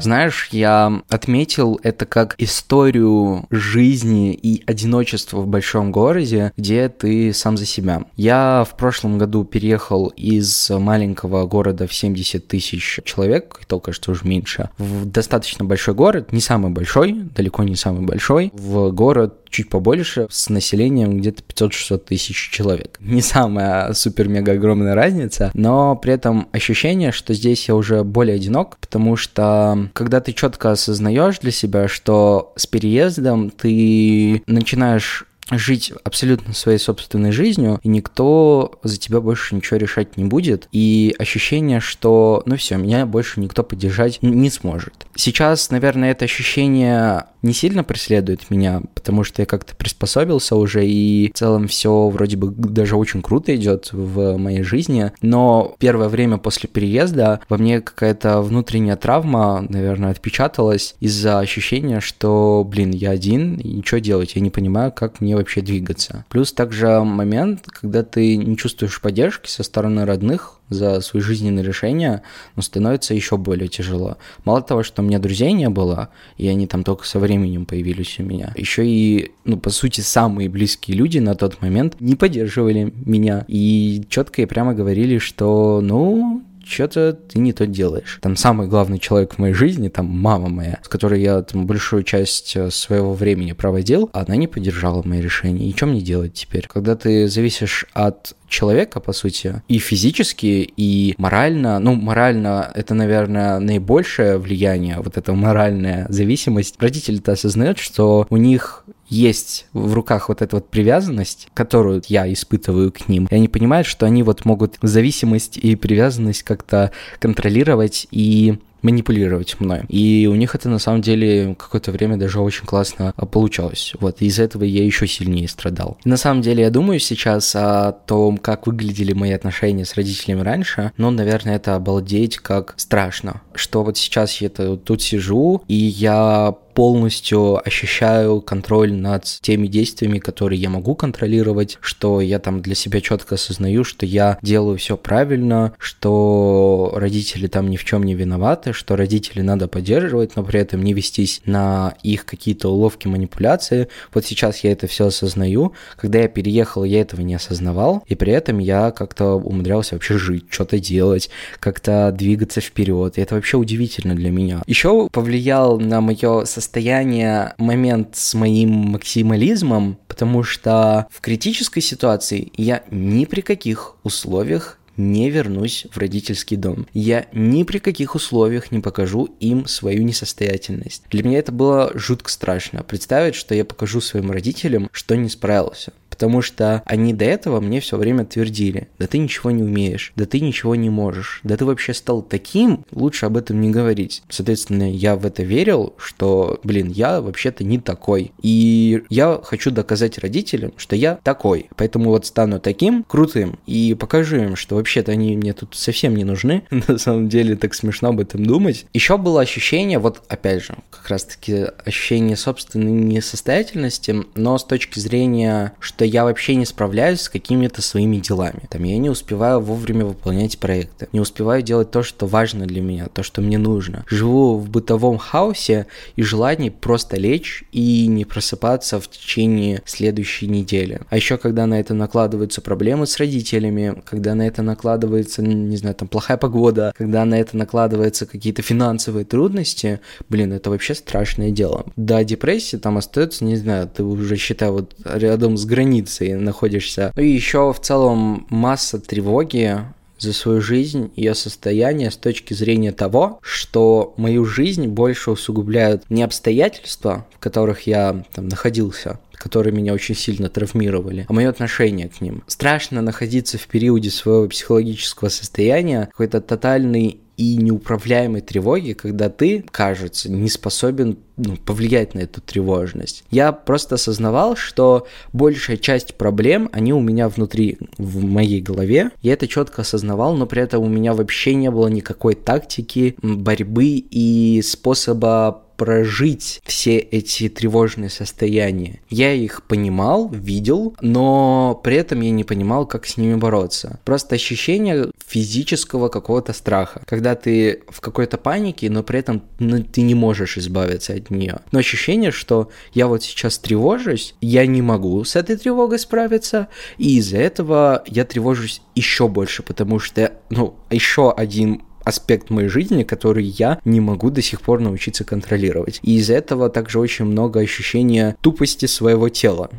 Знаешь, 0.00 0.48
я 0.52 1.02
отметил 1.08 1.80
это 1.82 2.06
как 2.06 2.34
историю 2.38 3.46
жизни 3.50 4.32
и 4.32 4.62
одиночества 4.66 5.40
в 5.40 5.46
большом 5.46 5.90
городе, 5.90 6.52
где 6.56 6.88
ты 6.88 7.32
сам 7.32 7.56
за 7.56 7.66
себя. 7.66 8.04
Я 8.16 8.64
в 8.68 8.76
прошлом 8.76 9.18
году 9.18 9.44
переехал 9.44 10.06
из 10.08 10.70
маленького 10.70 11.46
города 11.46 11.86
в 11.86 11.92
70 11.92 12.46
тысяч 12.46 13.00
человек, 13.04 13.60
только 13.66 13.92
что 13.92 14.12
уже 14.12 14.24
меньше, 14.24 14.70
в 14.78 15.04
достаточно 15.04 15.64
большой 15.64 15.94
город, 15.94 16.32
не 16.32 16.40
самый 16.40 16.70
большой, 16.70 17.12
далеко 17.12 17.64
не 17.64 17.76
самый 17.76 18.06
большой, 18.06 18.50
в 18.54 18.90
город 18.92 19.47
чуть 19.50 19.70
побольше, 19.70 20.26
с 20.30 20.48
населением 20.48 21.18
где-то 21.18 21.42
500-600 21.42 21.98
тысяч 21.98 22.50
человек. 22.50 22.98
Не 23.00 23.22
самая 23.22 23.92
супер-мега 23.92 24.52
огромная 24.52 24.94
разница, 24.94 25.50
но 25.54 25.96
при 25.96 26.12
этом 26.12 26.48
ощущение, 26.52 27.12
что 27.12 27.34
здесь 27.34 27.68
я 27.68 27.74
уже 27.74 28.04
более 28.04 28.36
одинок, 28.36 28.78
потому 28.78 29.16
что 29.16 29.88
когда 29.92 30.20
ты 30.20 30.32
четко 30.32 30.72
осознаешь 30.72 31.38
для 31.38 31.50
себя, 31.50 31.88
что 31.88 32.52
с 32.56 32.66
переездом 32.66 33.50
ты 33.50 34.42
начинаешь 34.46 35.27
жить 35.50 35.92
абсолютно 36.04 36.54
своей 36.54 36.78
собственной 36.78 37.32
жизнью, 37.32 37.80
и 37.82 37.88
никто 37.88 38.78
за 38.82 38.98
тебя 38.98 39.20
больше 39.20 39.54
ничего 39.54 39.78
решать 39.78 40.16
не 40.16 40.24
будет, 40.24 40.68
и 40.72 41.14
ощущение, 41.18 41.80
что, 41.80 42.42
ну 42.46 42.56
все, 42.56 42.76
меня 42.76 43.06
больше 43.06 43.40
никто 43.40 43.62
поддержать 43.62 44.18
не 44.22 44.50
сможет. 44.50 45.06
Сейчас, 45.14 45.70
наверное, 45.70 46.10
это 46.10 46.24
ощущение 46.24 47.24
не 47.42 47.52
сильно 47.52 47.84
преследует 47.84 48.50
меня, 48.50 48.82
потому 48.94 49.24
что 49.24 49.42
я 49.42 49.46
как-то 49.46 49.74
приспособился 49.76 50.56
уже, 50.56 50.86
и 50.86 51.30
в 51.32 51.38
целом 51.38 51.68
все 51.68 52.08
вроде 52.08 52.36
бы 52.36 52.50
даже 52.50 52.96
очень 52.96 53.22
круто 53.22 53.54
идет 53.54 53.90
в 53.92 54.36
моей 54.36 54.62
жизни, 54.62 55.12
но 55.22 55.76
первое 55.78 56.08
время 56.08 56.38
после 56.38 56.68
переезда 56.68 57.40
во 57.48 57.58
мне 57.58 57.80
какая-то 57.80 58.42
внутренняя 58.42 58.96
травма, 58.96 59.64
наверное, 59.68 60.10
отпечаталась 60.10 60.96
из-за 61.00 61.38
ощущения, 61.38 62.00
что, 62.00 62.66
блин, 62.68 62.90
я 62.90 63.10
один, 63.10 63.56
и 63.56 63.84
что 63.84 64.00
делать, 64.00 64.32
я 64.34 64.40
не 64.40 64.50
понимаю, 64.50 64.92
как 64.92 65.20
мне 65.20 65.36
вообще 65.38 65.60
двигаться. 65.60 66.24
Плюс 66.28 66.52
также 66.52 67.00
момент, 67.00 67.66
когда 67.66 68.02
ты 68.02 68.36
не 68.36 68.56
чувствуешь 68.56 69.00
поддержки 69.00 69.48
со 69.48 69.62
стороны 69.62 70.04
родных, 70.04 70.58
за 70.68 71.00
свои 71.00 71.22
жизненные 71.22 71.64
решения, 71.64 72.22
но 72.56 72.62
становится 72.62 73.14
еще 73.14 73.36
более 73.36 73.68
тяжело. 73.68 74.18
Мало 74.44 74.62
того, 74.62 74.82
что 74.82 75.02
у 75.02 75.04
меня 75.04 75.18
друзей 75.18 75.52
не 75.52 75.68
было, 75.68 76.10
и 76.36 76.46
они 76.48 76.66
там 76.66 76.84
только 76.84 77.06
со 77.06 77.18
временем 77.18 77.64
появились 77.66 78.18
у 78.18 78.22
меня, 78.22 78.52
еще 78.56 78.86
и, 78.86 79.32
ну, 79.44 79.56
по 79.56 79.70
сути, 79.70 80.00
самые 80.00 80.48
близкие 80.48 80.96
люди 80.96 81.18
на 81.18 81.34
тот 81.34 81.62
момент 81.62 82.00
не 82.00 82.16
поддерживали 82.16 82.92
меня 83.04 83.44
и 83.48 84.04
четко 84.08 84.42
и 84.42 84.46
прямо 84.46 84.74
говорили, 84.74 85.18
что, 85.18 85.80
ну, 85.82 86.42
что-то 86.68 87.12
ты 87.12 87.38
не 87.38 87.52
то 87.52 87.66
делаешь. 87.66 88.18
Там 88.22 88.36
самый 88.36 88.68
главный 88.68 88.98
человек 88.98 89.34
в 89.34 89.38
моей 89.38 89.54
жизни, 89.54 89.88
там 89.88 90.06
мама 90.06 90.48
моя, 90.48 90.78
с 90.82 90.88
которой 90.88 91.20
я 91.20 91.42
там 91.42 91.66
большую 91.66 92.02
часть 92.02 92.56
э, 92.56 92.70
своего 92.70 93.14
времени 93.14 93.52
проводил, 93.52 94.10
она 94.12 94.36
не 94.36 94.46
поддержала 94.46 95.02
мои 95.04 95.20
решения. 95.20 95.68
И 95.68 95.76
что 95.76 95.86
мне 95.86 96.00
делать 96.00 96.34
теперь? 96.34 96.66
Когда 96.66 96.96
ты 96.96 97.28
зависишь 97.28 97.86
от 97.92 98.34
человека, 98.48 99.00
по 99.00 99.12
сути, 99.12 99.62
и 99.68 99.78
физически, 99.78 100.70
и 100.76 101.14
морально. 101.18 101.78
Ну, 101.78 101.94
морально 101.94 102.70
это, 102.74 102.94
наверное, 102.94 103.58
наибольшее 103.58 104.38
влияние, 104.38 105.00
вот 105.00 105.16
эта 105.16 105.32
моральная 105.32 106.06
зависимость. 106.08 106.76
Родители-то 106.80 107.32
осознают, 107.32 107.78
что 107.78 108.26
у 108.30 108.36
них 108.36 108.84
есть 109.08 109.66
в 109.72 109.94
руках 109.94 110.28
вот 110.28 110.42
эта 110.42 110.56
вот 110.56 110.68
привязанность, 110.68 111.48
которую 111.54 112.02
я 112.08 112.30
испытываю 112.32 112.92
к 112.92 113.08
ним, 113.08 113.26
и 113.30 113.34
они 113.34 113.48
понимают, 113.48 113.86
что 113.86 114.06
они 114.06 114.22
вот 114.22 114.44
могут 114.44 114.76
зависимость 114.82 115.56
и 115.56 115.76
привязанность 115.76 116.42
как-то 116.42 116.92
контролировать 117.18 118.06
и 118.10 118.58
манипулировать 118.82 119.58
мной. 119.60 119.82
И 119.88 120.28
у 120.30 120.34
них 120.34 120.54
это 120.54 120.68
на 120.68 120.78
самом 120.78 121.02
деле 121.02 121.54
какое-то 121.58 121.92
время 121.92 122.16
даже 122.16 122.40
очень 122.40 122.66
классно 122.66 123.12
а, 123.16 123.26
получалось. 123.26 123.92
Вот, 124.00 124.20
из-за 124.20 124.44
этого 124.44 124.64
я 124.64 124.84
еще 124.84 125.06
сильнее 125.06 125.48
страдал. 125.48 125.98
На 126.04 126.16
самом 126.16 126.42
деле 126.42 126.62
я 126.64 126.70
думаю 126.70 127.00
сейчас 127.00 127.54
о 127.54 127.92
том, 127.92 128.38
как 128.38 128.66
выглядели 128.66 129.12
мои 129.12 129.32
отношения 129.32 129.84
с 129.84 129.94
родителями 129.94 130.40
раньше, 130.40 130.92
но, 130.96 131.10
наверное, 131.10 131.56
это 131.56 131.74
обалдеть 131.74 132.38
как 132.38 132.74
страшно, 132.76 133.42
что 133.54 133.82
вот 133.82 133.96
сейчас 133.96 134.40
я 134.40 134.48
тут 134.48 135.02
сижу, 135.02 135.62
и 135.68 135.74
я 135.74 136.54
полностью 136.78 137.60
ощущаю 137.66 138.40
контроль 138.40 138.92
над 138.92 139.24
теми 139.24 139.66
действиями, 139.66 140.20
которые 140.20 140.60
я 140.60 140.70
могу 140.70 140.94
контролировать, 140.94 141.76
что 141.80 142.20
я 142.20 142.38
там 142.38 142.62
для 142.62 142.76
себя 142.76 143.00
четко 143.00 143.34
осознаю, 143.34 143.82
что 143.82 144.06
я 144.06 144.38
делаю 144.42 144.78
все 144.78 144.96
правильно, 144.96 145.72
что 145.78 146.92
родители 146.94 147.48
там 147.48 147.68
ни 147.68 147.76
в 147.76 147.84
чем 147.84 148.04
не 148.04 148.14
виноваты, 148.14 148.72
что 148.78 148.96
родители 148.96 149.42
надо 149.42 149.66
поддерживать, 149.68 150.36
но 150.36 150.44
при 150.44 150.60
этом 150.60 150.82
не 150.82 150.94
вестись 150.94 151.42
на 151.44 151.94
их 152.02 152.24
какие-то 152.24 152.68
уловки, 152.68 153.08
манипуляции. 153.08 153.88
Вот 154.14 154.24
сейчас 154.24 154.60
я 154.60 154.72
это 154.72 154.86
все 154.86 155.06
осознаю. 155.06 155.72
Когда 155.96 156.20
я 156.20 156.28
переехал, 156.28 156.84
я 156.84 157.00
этого 157.00 157.20
не 157.22 157.34
осознавал, 157.34 158.04
и 158.06 158.14
при 158.14 158.32
этом 158.32 158.58
я 158.58 158.92
как-то 158.92 159.34
умудрялся 159.34 159.96
вообще 159.96 160.16
жить, 160.16 160.44
что-то 160.48 160.78
делать, 160.78 161.28
как-то 161.58 162.14
двигаться 162.16 162.60
вперед. 162.60 163.18
И 163.18 163.20
это 163.20 163.34
вообще 163.34 163.56
удивительно 163.56 164.14
для 164.14 164.30
меня. 164.30 164.62
Еще 164.66 165.08
повлиял 165.10 165.80
на 165.80 166.00
мое 166.00 166.44
состояние, 166.44 167.54
момент 167.58 168.14
с 168.14 168.34
моим 168.34 168.70
максимализмом, 168.70 169.98
потому 170.06 170.44
что 170.44 171.08
в 171.10 171.20
критической 171.20 171.82
ситуации 171.82 172.52
я 172.56 172.84
ни 172.90 173.24
при 173.24 173.40
каких 173.40 173.96
условиях 174.04 174.77
не 174.98 175.30
вернусь 175.30 175.86
в 175.90 175.96
родительский 175.96 176.58
дом. 176.58 176.86
Я 176.92 177.26
ни 177.32 177.62
при 177.62 177.78
каких 177.78 178.14
условиях 178.14 178.70
не 178.70 178.80
покажу 178.80 179.34
им 179.40 179.66
свою 179.66 180.02
несостоятельность. 180.02 181.04
Для 181.10 181.22
меня 181.22 181.38
это 181.38 181.52
было 181.52 181.92
жутко 181.94 182.30
страшно. 182.30 182.82
Представить, 182.82 183.34
что 183.34 183.54
я 183.54 183.64
покажу 183.64 184.00
своим 184.00 184.30
родителям, 184.30 184.90
что 184.92 185.16
не 185.16 185.30
справился 185.30 185.92
потому 186.18 186.42
что 186.42 186.82
они 186.84 187.14
до 187.14 187.24
этого 187.26 187.60
мне 187.60 187.78
все 187.78 187.96
время 187.96 188.24
твердили, 188.24 188.88
да 188.98 189.06
ты 189.06 189.18
ничего 189.18 189.52
не 189.52 189.62
умеешь, 189.62 190.12
да 190.16 190.26
ты 190.26 190.40
ничего 190.40 190.74
не 190.74 190.90
можешь, 190.90 191.38
да 191.44 191.56
ты 191.56 191.64
вообще 191.64 191.94
стал 191.94 192.22
таким, 192.22 192.84
лучше 192.90 193.26
об 193.26 193.36
этом 193.36 193.60
не 193.60 193.70
говорить. 193.70 194.24
Соответственно, 194.28 194.92
я 194.92 195.14
в 195.14 195.24
это 195.24 195.44
верил, 195.44 195.94
что, 195.96 196.58
блин, 196.64 196.88
я 196.88 197.20
вообще-то 197.20 197.62
не 197.62 197.78
такой. 197.78 198.32
И 198.42 199.04
я 199.10 199.40
хочу 199.44 199.70
доказать 199.70 200.18
родителям, 200.18 200.72
что 200.76 200.96
я 200.96 201.20
такой. 201.22 201.70
Поэтому 201.76 202.10
вот 202.10 202.26
стану 202.26 202.58
таким 202.58 203.04
крутым 203.04 203.60
и 203.66 203.94
покажу 203.94 204.38
им, 204.38 204.56
что 204.56 204.74
вообще-то 204.74 205.12
они 205.12 205.36
мне 205.36 205.52
тут 205.52 205.76
совсем 205.76 206.16
не 206.16 206.24
нужны. 206.24 206.64
На 206.88 206.98
самом 206.98 207.28
деле 207.28 207.54
так 207.54 207.74
смешно 207.74 208.08
об 208.08 208.18
этом 208.18 208.44
думать. 208.44 208.86
Еще 208.92 209.18
было 209.18 209.40
ощущение, 209.40 210.00
вот 210.00 210.24
опять 210.28 210.64
же, 210.64 210.74
как 210.90 211.08
раз-таки 211.08 211.66
ощущение 211.84 212.36
собственной 212.36 212.90
несостоятельности, 212.90 214.16
но 214.34 214.58
с 214.58 214.64
точки 214.64 214.98
зрения, 214.98 215.74
что 215.78 216.07
я 216.08 216.24
вообще 216.24 216.54
не 216.54 216.64
справляюсь 216.64 217.22
с 217.22 217.28
какими-то 217.28 217.82
своими 217.82 218.16
делами. 218.16 218.62
Там 218.70 218.84
я 218.84 218.98
не 218.98 219.10
успеваю 219.10 219.60
вовремя 219.60 220.04
выполнять 220.04 220.58
проекты, 220.58 221.08
не 221.12 221.20
успеваю 221.20 221.62
делать 221.62 221.90
то, 221.90 222.02
что 222.02 222.26
важно 222.26 222.66
для 222.66 222.80
меня, 222.80 223.06
то, 223.06 223.22
что 223.22 223.40
мне 223.40 223.58
нужно. 223.58 224.04
Живу 224.08 224.56
в 224.56 224.68
бытовом 224.68 225.18
хаосе 225.18 225.86
и 226.16 226.22
желание 226.22 226.70
просто 226.70 227.16
лечь 227.16 227.64
и 227.72 228.06
не 228.06 228.24
просыпаться 228.24 229.00
в 229.00 229.08
течение 229.08 229.82
следующей 229.84 230.46
недели. 230.46 231.00
А 231.10 231.16
еще 231.16 231.36
когда 231.36 231.66
на 231.66 231.78
это 231.78 231.94
накладываются 231.94 232.60
проблемы 232.60 233.06
с 233.06 233.16
родителями, 233.18 234.02
когда 234.04 234.34
на 234.34 234.46
это 234.46 234.62
накладывается, 234.62 235.42
не 235.42 235.76
знаю, 235.76 235.94
там 235.94 236.08
плохая 236.08 236.36
погода, 236.36 236.94
когда 236.96 237.24
на 237.24 237.34
это 237.34 237.56
накладываются 237.56 238.26
какие-то 238.26 238.62
финансовые 238.62 239.24
трудности, 239.24 240.00
блин, 240.28 240.52
это 240.52 240.70
вообще 240.70 240.94
страшное 240.94 241.50
дело. 241.50 241.86
До 241.96 242.24
депрессии 242.24 242.76
там 242.76 242.98
остается, 242.98 243.44
не 243.44 243.56
знаю, 243.56 243.88
ты 243.88 244.02
уже 244.04 244.36
считай 244.36 244.70
вот 244.70 244.94
рядом 245.04 245.56
с 245.56 245.64
границей 245.64 245.97
границей 245.98 246.34
находишься. 246.34 247.12
Ну 247.14 247.22
и 247.22 247.28
еще 247.28 247.72
в 247.72 247.80
целом 247.80 248.46
масса 248.50 248.98
тревоги, 248.98 249.78
за 250.18 250.32
свою 250.32 250.60
жизнь, 250.60 251.12
ее 251.14 251.34
состояние 251.34 252.10
с 252.10 252.16
точки 252.16 252.52
зрения 252.52 252.90
того, 252.90 253.38
что 253.40 254.14
мою 254.16 254.44
жизнь 254.44 254.88
больше 254.88 255.30
усугубляют 255.30 256.02
не 256.10 256.24
обстоятельства, 256.24 257.26
в 257.36 257.38
которых 257.38 257.86
я 257.86 258.24
там 258.34 258.48
находился, 258.48 259.20
которые 259.34 259.72
меня 259.72 259.94
очень 259.94 260.16
сильно 260.16 260.48
травмировали, 260.48 261.24
а 261.28 261.32
мое 261.32 261.48
отношение 261.48 262.08
к 262.08 262.20
ним. 262.20 262.42
Страшно 262.48 263.00
находиться 263.00 263.58
в 263.58 263.66
периоде 263.68 264.10
своего 264.10 264.48
психологического 264.48 265.28
состояния, 265.28 266.06
какой-то 266.10 266.40
тотальный 266.40 267.20
и 267.38 267.56
неуправляемой 267.56 268.40
тревоги, 268.40 268.92
когда 268.92 269.30
ты, 269.30 269.64
кажется, 269.70 270.30
не 270.30 270.48
способен 270.48 271.18
ну, 271.36 271.56
повлиять 271.56 272.14
на 272.14 272.18
эту 272.18 272.40
тревожность. 272.40 273.22
Я 273.30 273.52
просто 273.52 273.94
осознавал, 273.94 274.56
что 274.56 275.06
большая 275.32 275.76
часть 275.76 276.16
проблем, 276.16 276.68
они 276.72 276.92
у 276.92 277.00
меня 277.00 277.28
внутри, 277.28 277.78
в 277.96 278.24
моей 278.24 278.60
голове. 278.60 279.12
Я 279.22 279.34
это 279.34 279.46
четко 279.46 279.82
осознавал, 279.82 280.34
но 280.34 280.46
при 280.46 280.62
этом 280.62 280.82
у 280.82 280.88
меня 280.88 281.14
вообще 281.14 281.54
не 281.54 281.70
было 281.70 281.86
никакой 281.86 282.34
тактики, 282.34 283.14
борьбы 283.22 283.86
и 283.86 284.60
способа 284.62 285.62
прожить 285.78 286.60
все 286.64 286.98
эти 286.98 287.48
тревожные 287.48 288.10
состояния. 288.10 289.00
Я 289.08 289.32
их 289.32 289.62
понимал, 289.62 290.28
видел, 290.28 290.96
но 291.00 291.80
при 291.84 291.94
этом 291.94 292.20
я 292.20 292.32
не 292.32 292.42
понимал, 292.42 292.84
как 292.84 293.06
с 293.06 293.16
ними 293.16 293.36
бороться. 293.36 294.00
Просто 294.04 294.34
ощущение 294.34 295.12
физического 295.24 296.08
какого-то 296.08 296.52
страха, 296.52 297.02
когда 297.06 297.36
ты 297.36 297.84
в 297.88 298.00
какой-то 298.00 298.38
панике, 298.38 298.90
но 298.90 299.04
при 299.04 299.20
этом 299.20 299.44
ну, 299.60 299.80
ты 299.80 300.02
не 300.02 300.16
можешь 300.16 300.58
избавиться 300.58 301.14
от 301.14 301.30
нее. 301.30 301.60
Но 301.70 301.78
ощущение, 301.78 302.32
что 302.32 302.70
я 302.92 303.06
вот 303.06 303.22
сейчас 303.22 303.58
тревожусь, 303.58 304.34
я 304.40 304.66
не 304.66 304.82
могу 304.82 305.22
с 305.22 305.36
этой 305.36 305.56
тревогой 305.56 306.00
справиться, 306.00 306.66
и 306.98 307.18
из-за 307.18 307.38
этого 307.38 308.02
я 308.06 308.24
тревожусь 308.24 308.82
еще 308.96 309.28
больше, 309.28 309.62
потому 309.62 310.00
что, 310.00 310.32
ну, 310.50 310.74
еще 310.90 311.30
один 311.30 311.82
аспект 312.08 312.50
моей 312.50 312.68
жизни, 312.68 313.02
который 313.02 313.44
я 313.44 313.78
не 313.84 314.00
могу 314.00 314.30
до 314.30 314.42
сих 314.42 314.62
пор 314.62 314.80
научиться 314.80 315.24
контролировать. 315.24 316.00
И 316.02 316.16
из-за 316.16 316.34
этого 316.34 316.70
также 316.70 316.98
очень 316.98 317.26
много 317.26 317.60
ощущения 317.60 318.36
тупости 318.40 318.86
своего 318.86 319.28
тела. 319.28 319.70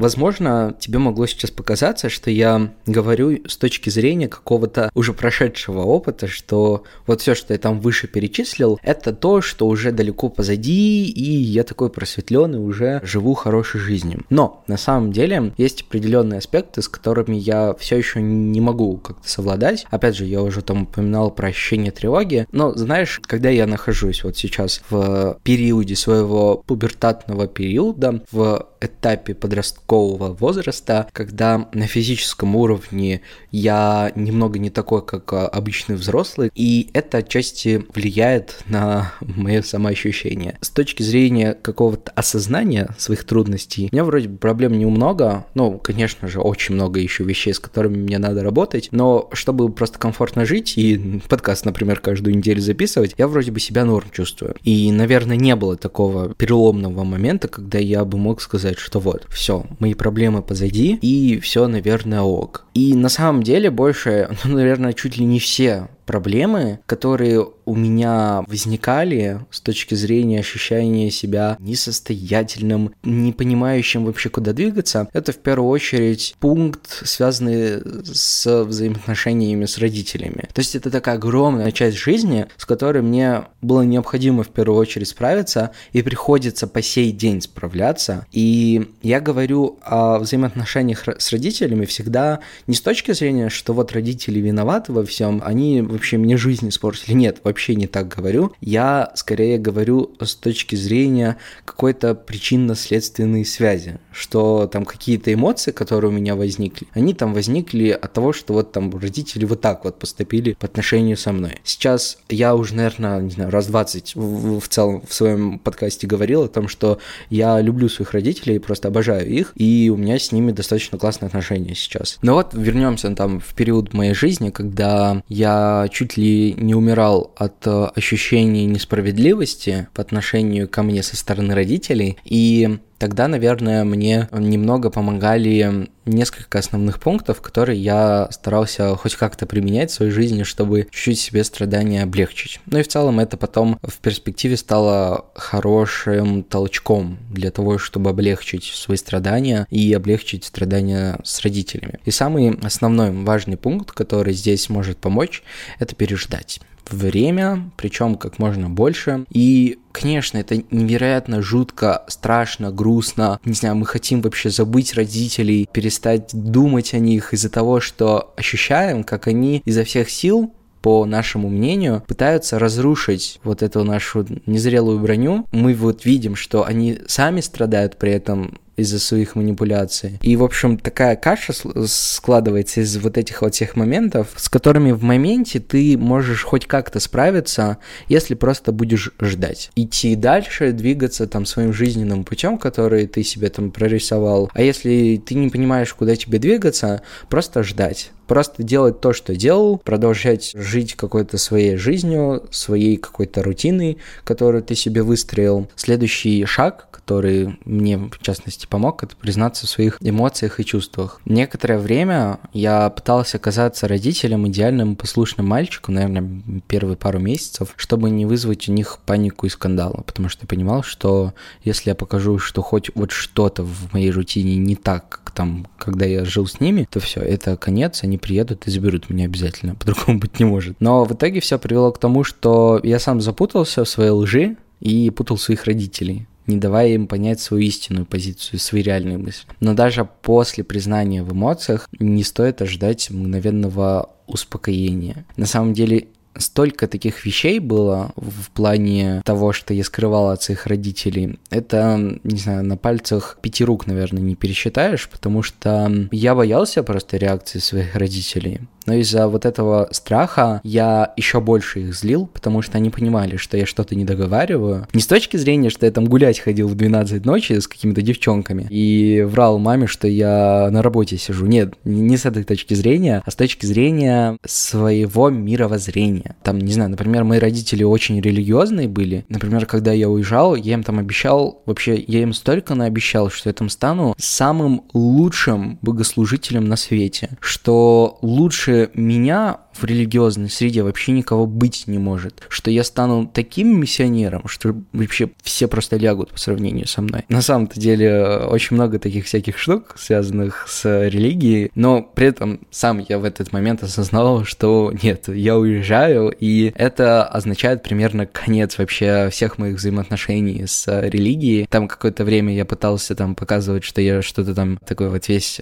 Возможно, 0.00 0.74
тебе 0.80 0.98
могло 0.98 1.26
сейчас 1.26 1.50
показаться, 1.50 2.08
что 2.08 2.30
я 2.30 2.72
говорю 2.86 3.46
с 3.46 3.58
точки 3.58 3.90
зрения 3.90 4.28
какого-то 4.28 4.90
уже 4.94 5.12
прошедшего 5.12 5.82
опыта, 5.82 6.26
что 6.26 6.84
вот 7.06 7.20
все, 7.20 7.34
что 7.34 7.52
я 7.52 7.58
там 7.58 7.80
выше 7.80 8.06
перечислил, 8.06 8.80
это 8.82 9.12
то, 9.12 9.42
что 9.42 9.66
уже 9.66 9.92
далеко 9.92 10.30
позади, 10.30 11.04
и 11.04 11.32
я 11.32 11.64
такой 11.64 11.90
просветленный, 11.90 12.58
уже 12.58 13.02
живу 13.04 13.34
хорошей 13.34 13.80
жизнью. 13.80 14.24
Но 14.30 14.64
на 14.66 14.78
самом 14.78 15.12
деле 15.12 15.52
есть 15.58 15.82
определенные 15.82 16.38
аспекты, 16.38 16.80
с 16.80 16.88
которыми 16.88 17.36
я 17.36 17.74
все 17.78 17.98
еще 17.98 18.22
не 18.22 18.60
могу 18.62 18.96
как-то 18.96 19.28
совладать. 19.28 19.86
Опять 19.90 20.16
же, 20.16 20.24
я 20.24 20.40
уже 20.40 20.62
там 20.62 20.84
упоминал 20.84 21.30
про 21.30 21.48
ощущение 21.48 21.92
тревоги, 21.92 22.46
но 22.52 22.72
знаешь, 22.74 23.20
когда 23.26 23.50
я 23.50 23.66
нахожусь 23.66 24.24
вот 24.24 24.38
сейчас 24.38 24.80
в 24.88 25.38
периоде 25.42 25.94
своего 25.94 26.64
пубертатного 26.66 27.46
периода, 27.46 28.22
в 28.32 28.66
этапе 28.80 29.34
подросткового 29.34 29.89
возраста, 29.98 31.08
когда 31.12 31.68
на 31.72 31.86
физическом 31.86 32.56
уровне 32.56 33.20
я 33.50 34.12
немного 34.14 34.58
не 34.58 34.70
такой, 34.70 35.04
как 35.04 35.32
а, 35.32 35.48
обычный 35.48 35.96
взрослый, 35.96 36.50
и 36.54 36.90
это 36.92 37.18
отчасти 37.18 37.84
влияет 37.94 38.62
на 38.66 39.12
мое 39.20 39.62
самоощущение. 39.62 40.58
С 40.60 40.70
точки 40.70 41.02
зрения 41.02 41.54
какого-то 41.54 42.12
осознания 42.12 42.94
своих 42.98 43.24
трудностей, 43.24 43.88
у 43.90 43.94
меня 43.94 44.04
вроде 44.04 44.28
бы 44.28 44.38
проблем 44.38 44.78
немного, 44.78 45.46
ну, 45.54 45.78
конечно 45.78 46.28
же, 46.28 46.40
очень 46.40 46.74
много 46.74 47.00
еще 47.00 47.24
вещей, 47.24 47.54
с 47.54 47.58
которыми 47.58 47.96
мне 47.98 48.18
надо 48.18 48.42
работать, 48.42 48.88
но 48.92 49.28
чтобы 49.32 49.70
просто 49.70 49.98
комфортно 49.98 50.44
жить 50.44 50.76
и 50.76 51.20
подкаст, 51.28 51.64
например, 51.64 52.00
каждую 52.00 52.36
неделю 52.36 52.60
записывать, 52.60 53.14
я 53.18 53.28
вроде 53.28 53.50
бы 53.50 53.60
себя 53.60 53.84
норм 53.84 54.08
чувствую. 54.10 54.54
И, 54.62 54.90
наверное, 54.92 55.36
не 55.36 55.56
было 55.56 55.76
такого 55.76 56.34
переломного 56.34 57.04
момента, 57.04 57.48
когда 57.48 57.78
я 57.78 58.04
бы 58.04 58.18
мог 58.18 58.40
сказать, 58.40 58.78
что 58.78 59.00
вот, 59.00 59.26
все, 59.30 59.64
мои 59.80 59.94
проблемы 59.94 60.42
позади, 60.42 60.98
и 61.02 61.38
все, 61.40 61.66
наверное, 61.66 62.20
ок. 62.22 62.66
И 62.74 62.94
на 62.94 63.08
самом 63.08 63.42
деле 63.42 63.70
больше, 63.70 64.30
ну, 64.44 64.54
наверное, 64.54 64.92
чуть 64.92 65.16
ли 65.16 65.24
не 65.24 65.40
все 65.40 65.88
проблемы, 66.06 66.80
которые 66.86 67.46
у 67.64 67.74
меня 67.74 68.42
возникали 68.48 69.40
с 69.50 69.60
точки 69.60 69.94
зрения 69.94 70.40
ощущения 70.40 71.10
себя 71.10 71.56
несостоятельным, 71.60 72.92
не 73.04 73.32
понимающим 73.32 74.04
вообще, 74.04 74.28
куда 74.28 74.52
двигаться, 74.52 75.08
это 75.12 75.32
в 75.32 75.38
первую 75.38 75.70
очередь 75.70 76.34
пункт, 76.40 77.02
связанный 77.04 77.80
с 78.04 78.64
взаимоотношениями 78.64 79.66
с 79.66 79.78
родителями. 79.78 80.48
То 80.52 80.60
есть 80.60 80.74
это 80.74 80.90
такая 80.90 81.14
огромная 81.16 81.70
часть 81.70 81.96
жизни, 81.96 82.46
с 82.56 82.64
которой 82.64 83.02
мне 83.02 83.44
было 83.62 83.82
необходимо 83.82 84.42
в 84.42 84.48
первую 84.48 84.78
очередь 84.78 85.08
справиться, 85.08 85.70
и 85.92 86.02
приходится 86.02 86.66
по 86.66 86.82
сей 86.82 87.12
день 87.12 87.40
справляться. 87.40 88.26
И 88.32 88.90
я 89.02 89.20
говорю 89.20 89.78
о 89.82 90.18
взаимоотношениях 90.18 91.04
с 91.06 91.30
родителями 91.30 91.84
всегда 91.84 92.40
не 92.66 92.74
с 92.74 92.80
точки 92.80 93.12
зрения, 93.12 93.48
что 93.48 93.74
вот 93.74 93.92
родители 93.92 94.40
виноваты 94.40 94.92
во 94.92 95.04
всем, 95.04 95.40
они 95.44 95.80
вообще 96.00 96.16
мне 96.16 96.38
жизнь 96.38 96.70
испортили. 96.70 97.14
Нет, 97.14 97.40
вообще 97.44 97.74
не 97.74 97.86
так 97.86 98.08
говорю. 98.08 98.52
Я 98.62 99.12
скорее 99.16 99.58
говорю 99.58 100.12
с 100.18 100.34
точки 100.34 100.74
зрения 100.74 101.36
какой-то 101.66 102.14
причинно-следственной 102.14 103.44
связи, 103.44 103.98
что 104.10 104.66
там 104.66 104.86
какие-то 104.86 105.32
эмоции, 105.32 105.72
которые 105.72 106.10
у 106.10 106.14
меня 106.14 106.36
возникли, 106.36 106.88
они 106.94 107.12
там 107.12 107.34
возникли 107.34 107.90
от 107.90 108.14
того, 108.14 108.32
что 108.32 108.54
вот 108.54 108.72
там 108.72 108.90
родители 108.98 109.44
вот 109.44 109.60
так 109.60 109.84
вот 109.84 109.98
поступили 109.98 110.54
по 110.58 110.66
отношению 110.66 111.18
со 111.18 111.32
мной. 111.32 111.58
Сейчас 111.64 112.16
я 112.30 112.54
уже, 112.54 112.74
наверное, 112.74 113.20
не 113.20 113.30
знаю, 113.30 113.50
раз 113.50 113.66
20 113.66 114.14
в, 114.16 114.60
в 114.60 114.68
целом 114.68 115.02
в 115.06 115.12
своем 115.12 115.58
подкасте 115.58 116.06
говорил 116.06 116.44
о 116.44 116.48
том, 116.48 116.66
что 116.66 116.98
я 117.28 117.60
люблю 117.60 117.90
своих 117.90 118.12
родителей, 118.12 118.58
просто 118.58 118.88
обожаю 118.88 119.28
их, 119.28 119.52
и 119.54 119.90
у 119.92 119.98
меня 119.98 120.18
с 120.18 120.32
ними 120.32 120.52
достаточно 120.52 120.96
классные 120.96 121.26
отношения 121.26 121.74
сейчас. 121.74 122.18
Но 122.22 122.34
вот 122.34 122.54
вернемся 122.54 123.14
там 123.14 123.38
в 123.38 123.54
период 123.54 123.92
моей 123.92 124.14
жизни, 124.14 124.48
когда 124.48 125.22
я 125.28 125.79
чуть 125.88 126.16
ли 126.16 126.54
не 126.54 126.74
умирал 126.74 127.32
от 127.36 127.66
э, 127.66 127.84
ощущения 127.94 128.66
несправедливости 128.66 129.88
по 129.94 130.02
отношению 130.02 130.68
ко 130.68 130.82
мне 130.82 131.02
со 131.02 131.16
стороны 131.16 131.54
родителей, 131.54 132.18
и 132.24 132.78
тогда, 133.00 133.28
наверное, 133.28 133.82
мне 133.82 134.28
немного 134.30 134.90
помогали 134.90 135.88
несколько 136.04 136.58
основных 136.58 137.00
пунктов, 137.00 137.40
которые 137.40 137.80
я 137.80 138.28
старался 138.30 138.94
хоть 138.94 139.14
как-то 139.14 139.46
применять 139.46 139.90
в 139.90 139.94
своей 139.94 140.12
жизни, 140.12 140.42
чтобы 140.42 140.86
чуть-чуть 140.90 141.18
себе 141.18 141.42
страдания 141.42 142.02
облегчить. 142.02 142.60
Ну 142.66 142.78
и 142.78 142.82
в 142.82 142.88
целом 142.88 143.18
это 143.18 143.36
потом 143.38 143.78
в 143.82 143.98
перспективе 143.98 144.56
стало 144.56 145.24
хорошим 145.34 146.42
толчком 146.42 147.18
для 147.30 147.50
того, 147.50 147.78
чтобы 147.78 148.10
облегчить 148.10 148.64
свои 148.64 148.98
страдания 148.98 149.66
и 149.70 149.92
облегчить 149.94 150.44
страдания 150.44 151.18
с 151.24 151.40
родителями. 151.40 152.00
И 152.04 152.10
самый 152.10 152.58
основной 152.62 153.12
важный 153.12 153.56
пункт, 153.56 153.92
который 153.92 154.34
здесь 154.34 154.68
может 154.68 154.98
помочь, 154.98 155.42
это 155.78 155.94
переждать 155.94 156.60
время, 156.90 157.70
причем 157.76 158.16
как 158.16 158.38
можно 158.38 158.68
больше. 158.70 159.24
И, 159.30 159.78
конечно, 159.92 160.38
это 160.38 160.62
невероятно 160.70 161.42
жутко, 161.42 162.04
страшно, 162.08 162.70
грустно. 162.70 163.40
Не 163.44 163.54
знаю, 163.54 163.76
мы 163.76 163.86
хотим 163.86 164.22
вообще 164.22 164.50
забыть 164.50 164.94
родителей, 164.94 165.68
перестать 165.72 166.30
думать 166.32 166.94
о 166.94 166.98
них 166.98 167.32
из-за 167.34 167.50
того, 167.50 167.80
что 167.80 168.32
ощущаем, 168.36 169.04
как 169.04 169.26
они 169.26 169.62
изо 169.64 169.84
всех 169.84 170.10
сил 170.10 170.52
по 170.82 171.04
нашему 171.04 171.48
мнению, 171.48 172.02
пытаются 172.06 172.58
разрушить 172.58 173.38
вот 173.44 173.62
эту 173.62 173.84
нашу 173.84 174.26
незрелую 174.46 174.98
броню. 174.98 175.46
Мы 175.52 175.74
вот 175.74 176.04
видим, 176.04 176.36
что 176.36 176.64
они 176.64 176.98
сами 177.06 177.40
страдают 177.40 177.98
при 177.98 178.12
этом 178.12 178.58
из-за 178.80 178.98
своих 178.98 179.36
манипуляций. 179.36 180.18
И, 180.22 180.36
в 180.36 180.42
общем, 180.42 180.78
такая 180.78 181.16
каша 181.16 181.52
складывается 181.86 182.80
из 182.80 182.96
вот 182.98 183.18
этих 183.18 183.42
вот 183.42 183.54
всех 183.54 183.76
моментов, 183.76 184.28
с 184.36 184.48
которыми 184.48 184.92
в 184.92 185.02
моменте 185.02 185.60
ты 185.60 185.96
можешь 185.96 186.44
хоть 186.44 186.66
как-то 186.66 187.00
справиться, 187.00 187.78
если 188.08 188.34
просто 188.34 188.72
будешь 188.72 189.12
ждать. 189.20 189.70
Идти 189.76 190.16
дальше, 190.16 190.72
двигаться 190.72 191.26
там 191.26 191.46
своим 191.46 191.72
жизненным 191.72 192.24
путем, 192.24 192.58
который 192.58 193.06
ты 193.06 193.22
себе 193.22 193.48
там 193.48 193.70
прорисовал. 193.70 194.50
А 194.54 194.62
если 194.62 195.22
ты 195.24 195.34
не 195.34 195.48
понимаешь, 195.48 195.92
куда 195.94 196.16
тебе 196.16 196.38
двигаться, 196.38 197.02
просто 197.28 197.62
ждать 197.62 198.10
просто 198.30 198.62
делать 198.62 199.00
то, 199.00 199.12
что 199.12 199.34
делал, 199.34 199.76
продолжать 199.76 200.52
жить 200.54 200.94
какой-то 200.94 201.36
своей 201.36 201.74
жизнью, 201.74 202.44
своей 202.52 202.96
какой-то 202.96 203.42
рутиной, 203.42 203.98
которую 204.22 204.62
ты 204.62 204.76
себе 204.76 205.02
выстроил. 205.02 205.68
Следующий 205.74 206.44
шаг, 206.44 206.86
который 206.92 207.58
мне, 207.64 207.98
в 207.98 208.22
частности, 208.22 208.68
помог, 208.70 209.02
это 209.02 209.16
признаться 209.16 209.66
в 209.66 209.70
своих 209.70 209.98
эмоциях 210.00 210.60
и 210.60 210.64
чувствах. 210.64 211.20
Некоторое 211.26 211.78
время 211.78 212.38
я 212.52 212.88
пытался 212.88 213.36
оказаться 213.36 213.88
родителем 213.88 214.48
идеальным 214.48 214.96
послушным 214.96 215.46
мальчиком, 215.46 215.94
наверное, 215.96 216.42
первые 216.68 216.96
пару 216.96 217.18
месяцев, 217.18 217.74
чтобы 217.76 218.08
не 218.10 218.24
вызвать 218.24 218.68
у 218.68 218.72
них 218.72 218.98
панику 219.04 219.46
и 219.46 219.50
скандала, 219.50 220.02
потому 220.06 220.28
что 220.28 220.44
я 220.44 220.48
понимал, 220.48 220.82
что 220.82 221.34
если 221.64 221.90
я 221.90 221.94
покажу, 221.94 222.38
что 222.38 222.62
хоть 222.62 222.90
вот 222.94 223.10
что-то 223.10 223.64
в 223.64 223.92
моей 223.92 224.10
рутине 224.10 224.56
не 224.56 224.76
так, 224.76 225.08
как 225.08 225.32
там, 225.32 225.66
когда 225.76 226.06
я 226.06 226.24
жил 226.24 226.46
с 226.46 226.60
ними, 226.60 226.86
то 226.90 227.00
все, 227.00 227.20
это 227.20 227.56
конец, 227.56 228.04
они 228.04 228.16
приедут 228.18 228.66
и 228.66 228.70
заберут 228.70 229.10
меня 229.10 229.24
обязательно, 229.24 229.74
по-другому 229.78 230.20
быть 230.20 230.38
не 230.38 230.46
может. 230.46 230.76
Но 230.80 231.04
в 231.04 231.12
итоге 231.12 231.40
все 231.40 231.58
привело 231.58 231.92
к 231.92 231.98
тому, 231.98 232.24
что 232.24 232.80
я 232.82 232.98
сам 232.98 233.20
запутался 233.20 233.84
в 233.84 233.88
своей 233.88 234.10
лжи 234.10 234.56
и 234.80 235.10
путал 235.10 235.36
своих 235.36 235.64
родителей 235.64 236.26
не 236.46 236.56
давая 236.56 236.88
им 236.88 237.06
понять 237.06 237.40
свою 237.40 237.62
истинную 237.64 238.06
позицию, 238.06 238.58
свои 238.58 238.82
реальные 238.82 239.18
мысли. 239.18 239.46
Но 239.60 239.74
даже 239.74 240.08
после 240.22 240.64
признания 240.64 241.22
в 241.22 241.32
эмоциях 241.32 241.88
не 241.98 242.24
стоит 242.24 242.62
ожидать 242.62 243.10
мгновенного 243.10 244.10
успокоения. 244.26 245.24
На 245.36 245.46
самом 245.46 245.72
деле 245.72 246.08
столько 246.36 246.86
таких 246.86 247.24
вещей 247.24 247.58
было 247.58 248.12
в 248.16 248.50
плане 248.50 249.22
того, 249.24 249.52
что 249.52 249.74
я 249.74 249.84
скрывал 249.84 250.30
от 250.30 250.42
своих 250.42 250.66
родителей. 250.66 251.38
Это, 251.50 252.18
не 252.22 252.38
знаю, 252.38 252.64
на 252.64 252.76
пальцах 252.76 253.38
пяти 253.42 253.64
рук, 253.64 253.86
наверное, 253.86 254.22
не 254.22 254.36
пересчитаешь, 254.36 255.08
потому 255.08 255.42
что 255.42 256.08
я 256.10 256.34
боялся 256.34 256.82
просто 256.82 257.16
реакции 257.16 257.58
своих 257.58 257.94
родителей. 257.94 258.60
Но 258.90 258.96
из-за 258.96 259.28
вот 259.28 259.46
этого 259.46 259.86
страха 259.92 260.60
я 260.64 261.12
еще 261.16 261.40
больше 261.40 261.78
их 261.78 261.94
злил, 261.94 262.26
потому 262.26 262.60
что 262.60 262.76
они 262.76 262.90
понимали, 262.90 263.36
что 263.36 263.56
я 263.56 263.64
что-то 263.64 263.94
не 263.94 264.04
договариваю. 264.04 264.88
Не 264.92 265.00
с 265.00 265.06
точки 265.06 265.36
зрения, 265.36 265.70
что 265.70 265.86
я 265.86 265.92
там 265.92 266.06
гулять 266.06 266.40
ходил 266.40 266.66
в 266.66 266.74
12 266.74 267.24
ночи 267.24 267.52
с 267.52 267.68
какими-то 267.68 268.02
девчонками 268.02 268.66
и 268.68 269.22
врал 269.22 269.60
маме, 269.60 269.86
что 269.86 270.08
я 270.08 270.68
на 270.72 270.82
работе 270.82 271.18
сижу. 271.18 271.46
Нет, 271.46 271.74
не 271.84 272.16
с 272.16 272.26
этой 272.26 272.42
точки 272.42 272.74
зрения, 272.74 273.22
а 273.24 273.30
с 273.30 273.36
точки 273.36 273.64
зрения 273.64 274.36
своего 274.44 275.30
мировоззрения. 275.30 276.34
Там, 276.42 276.58
не 276.58 276.72
знаю, 276.72 276.90
например, 276.90 277.22
мои 277.22 277.38
родители 277.38 277.84
очень 277.84 278.20
религиозные 278.20 278.88
были. 278.88 279.24
Например, 279.28 279.66
когда 279.66 279.92
я 279.92 280.08
уезжал, 280.08 280.56
я 280.56 280.72
им 280.72 280.82
там 280.82 280.98
обещал, 280.98 281.62
вообще, 281.64 281.94
я 282.08 282.22
им 282.22 282.32
столько 282.32 282.74
наобещал, 282.74 283.30
что 283.30 283.50
я 283.50 283.52
там 283.52 283.68
стану 283.68 284.16
самым 284.18 284.82
лучшим 284.94 285.78
богослужителем 285.80 286.64
на 286.64 286.74
свете, 286.74 287.38
что 287.38 288.18
лучше 288.22 288.79
меня 288.94 289.58
в 289.72 289.84
религиозной 289.84 290.50
среде 290.50 290.82
вообще 290.82 291.12
никого 291.12 291.46
быть 291.46 291.84
не 291.86 291.98
может. 291.98 292.42
Что 292.48 292.70
я 292.70 292.84
стану 292.84 293.30
таким 293.32 293.80
миссионером, 293.80 294.46
что 294.46 294.74
вообще 294.92 295.30
все 295.42 295.68
просто 295.68 295.96
лягут 295.96 296.30
по 296.30 296.38
сравнению 296.38 296.86
со 296.86 297.02
мной. 297.02 297.24
На 297.28 297.42
самом-то 297.42 297.78
деле 297.80 298.38
очень 298.48 298.76
много 298.76 298.98
таких 298.98 299.26
всяких 299.26 299.58
штук, 299.58 299.94
связанных 299.98 300.66
с 300.68 301.08
религией, 301.08 301.70
но 301.74 302.02
при 302.02 302.28
этом 302.28 302.60
сам 302.70 303.04
я 303.08 303.18
в 303.18 303.24
этот 303.24 303.52
момент 303.52 303.82
осознал, 303.82 304.44
что 304.44 304.92
нет, 305.02 305.28
я 305.28 305.56
уезжаю, 305.56 306.34
и 306.38 306.72
это 306.74 307.24
означает 307.24 307.82
примерно 307.82 308.26
конец 308.26 308.78
вообще 308.78 309.28
всех 309.30 309.58
моих 309.58 309.76
взаимоотношений 309.76 310.64
с 310.66 310.86
религией. 311.08 311.66
Там 311.70 311.88
какое-то 311.88 312.24
время 312.24 312.54
я 312.54 312.64
пытался 312.64 313.14
там 313.14 313.34
показывать, 313.34 313.84
что 313.84 314.00
я 314.00 314.22
что-то 314.22 314.54
там 314.54 314.78
такой 314.86 315.08
вот 315.08 315.28
весь 315.28 315.60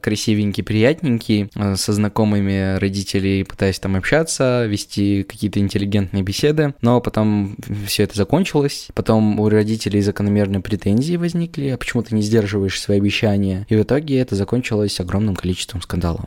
красивенький, 0.00 0.62
приятненький 0.62 1.50
э, 1.54 1.76
со 1.76 1.92
знакомыми 1.92 2.43
родителей 2.78 3.44
пытаясь 3.44 3.78
там 3.78 3.96
общаться, 3.96 4.66
вести 4.66 5.22
какие-то 5.22 5.60
интеллигентные 5.60 6.22
беседы, 6.22 6.74
но 6.80 7.00
потом 7.00 7.56
все 7.86 8.04
это 8.04 8.16
закончилось, 8.16 8.88
потом 8.94 9.40
у 9.40 9.48
родителей 9.48 10.00
закономерные 10.00 10.60
претензии 10.60 11.16
возникли, 11.16 11.68
а 11.68 11.78
почему 11.78 12.02
ты 12.02 12.14
не 12.14 12.22
сдерживаешь 12.22 12.80
свои 12.80 12.98
обещания, 12.98 13.66
и 13.68 13.76
в 13.76 13.82
итоге 13.82 14.18
это 14.18 14.34
закончилось 14.34 15.00
огромным 15.00 15.36
количеством 15.36 15.82
скандалов. 15.82 16.24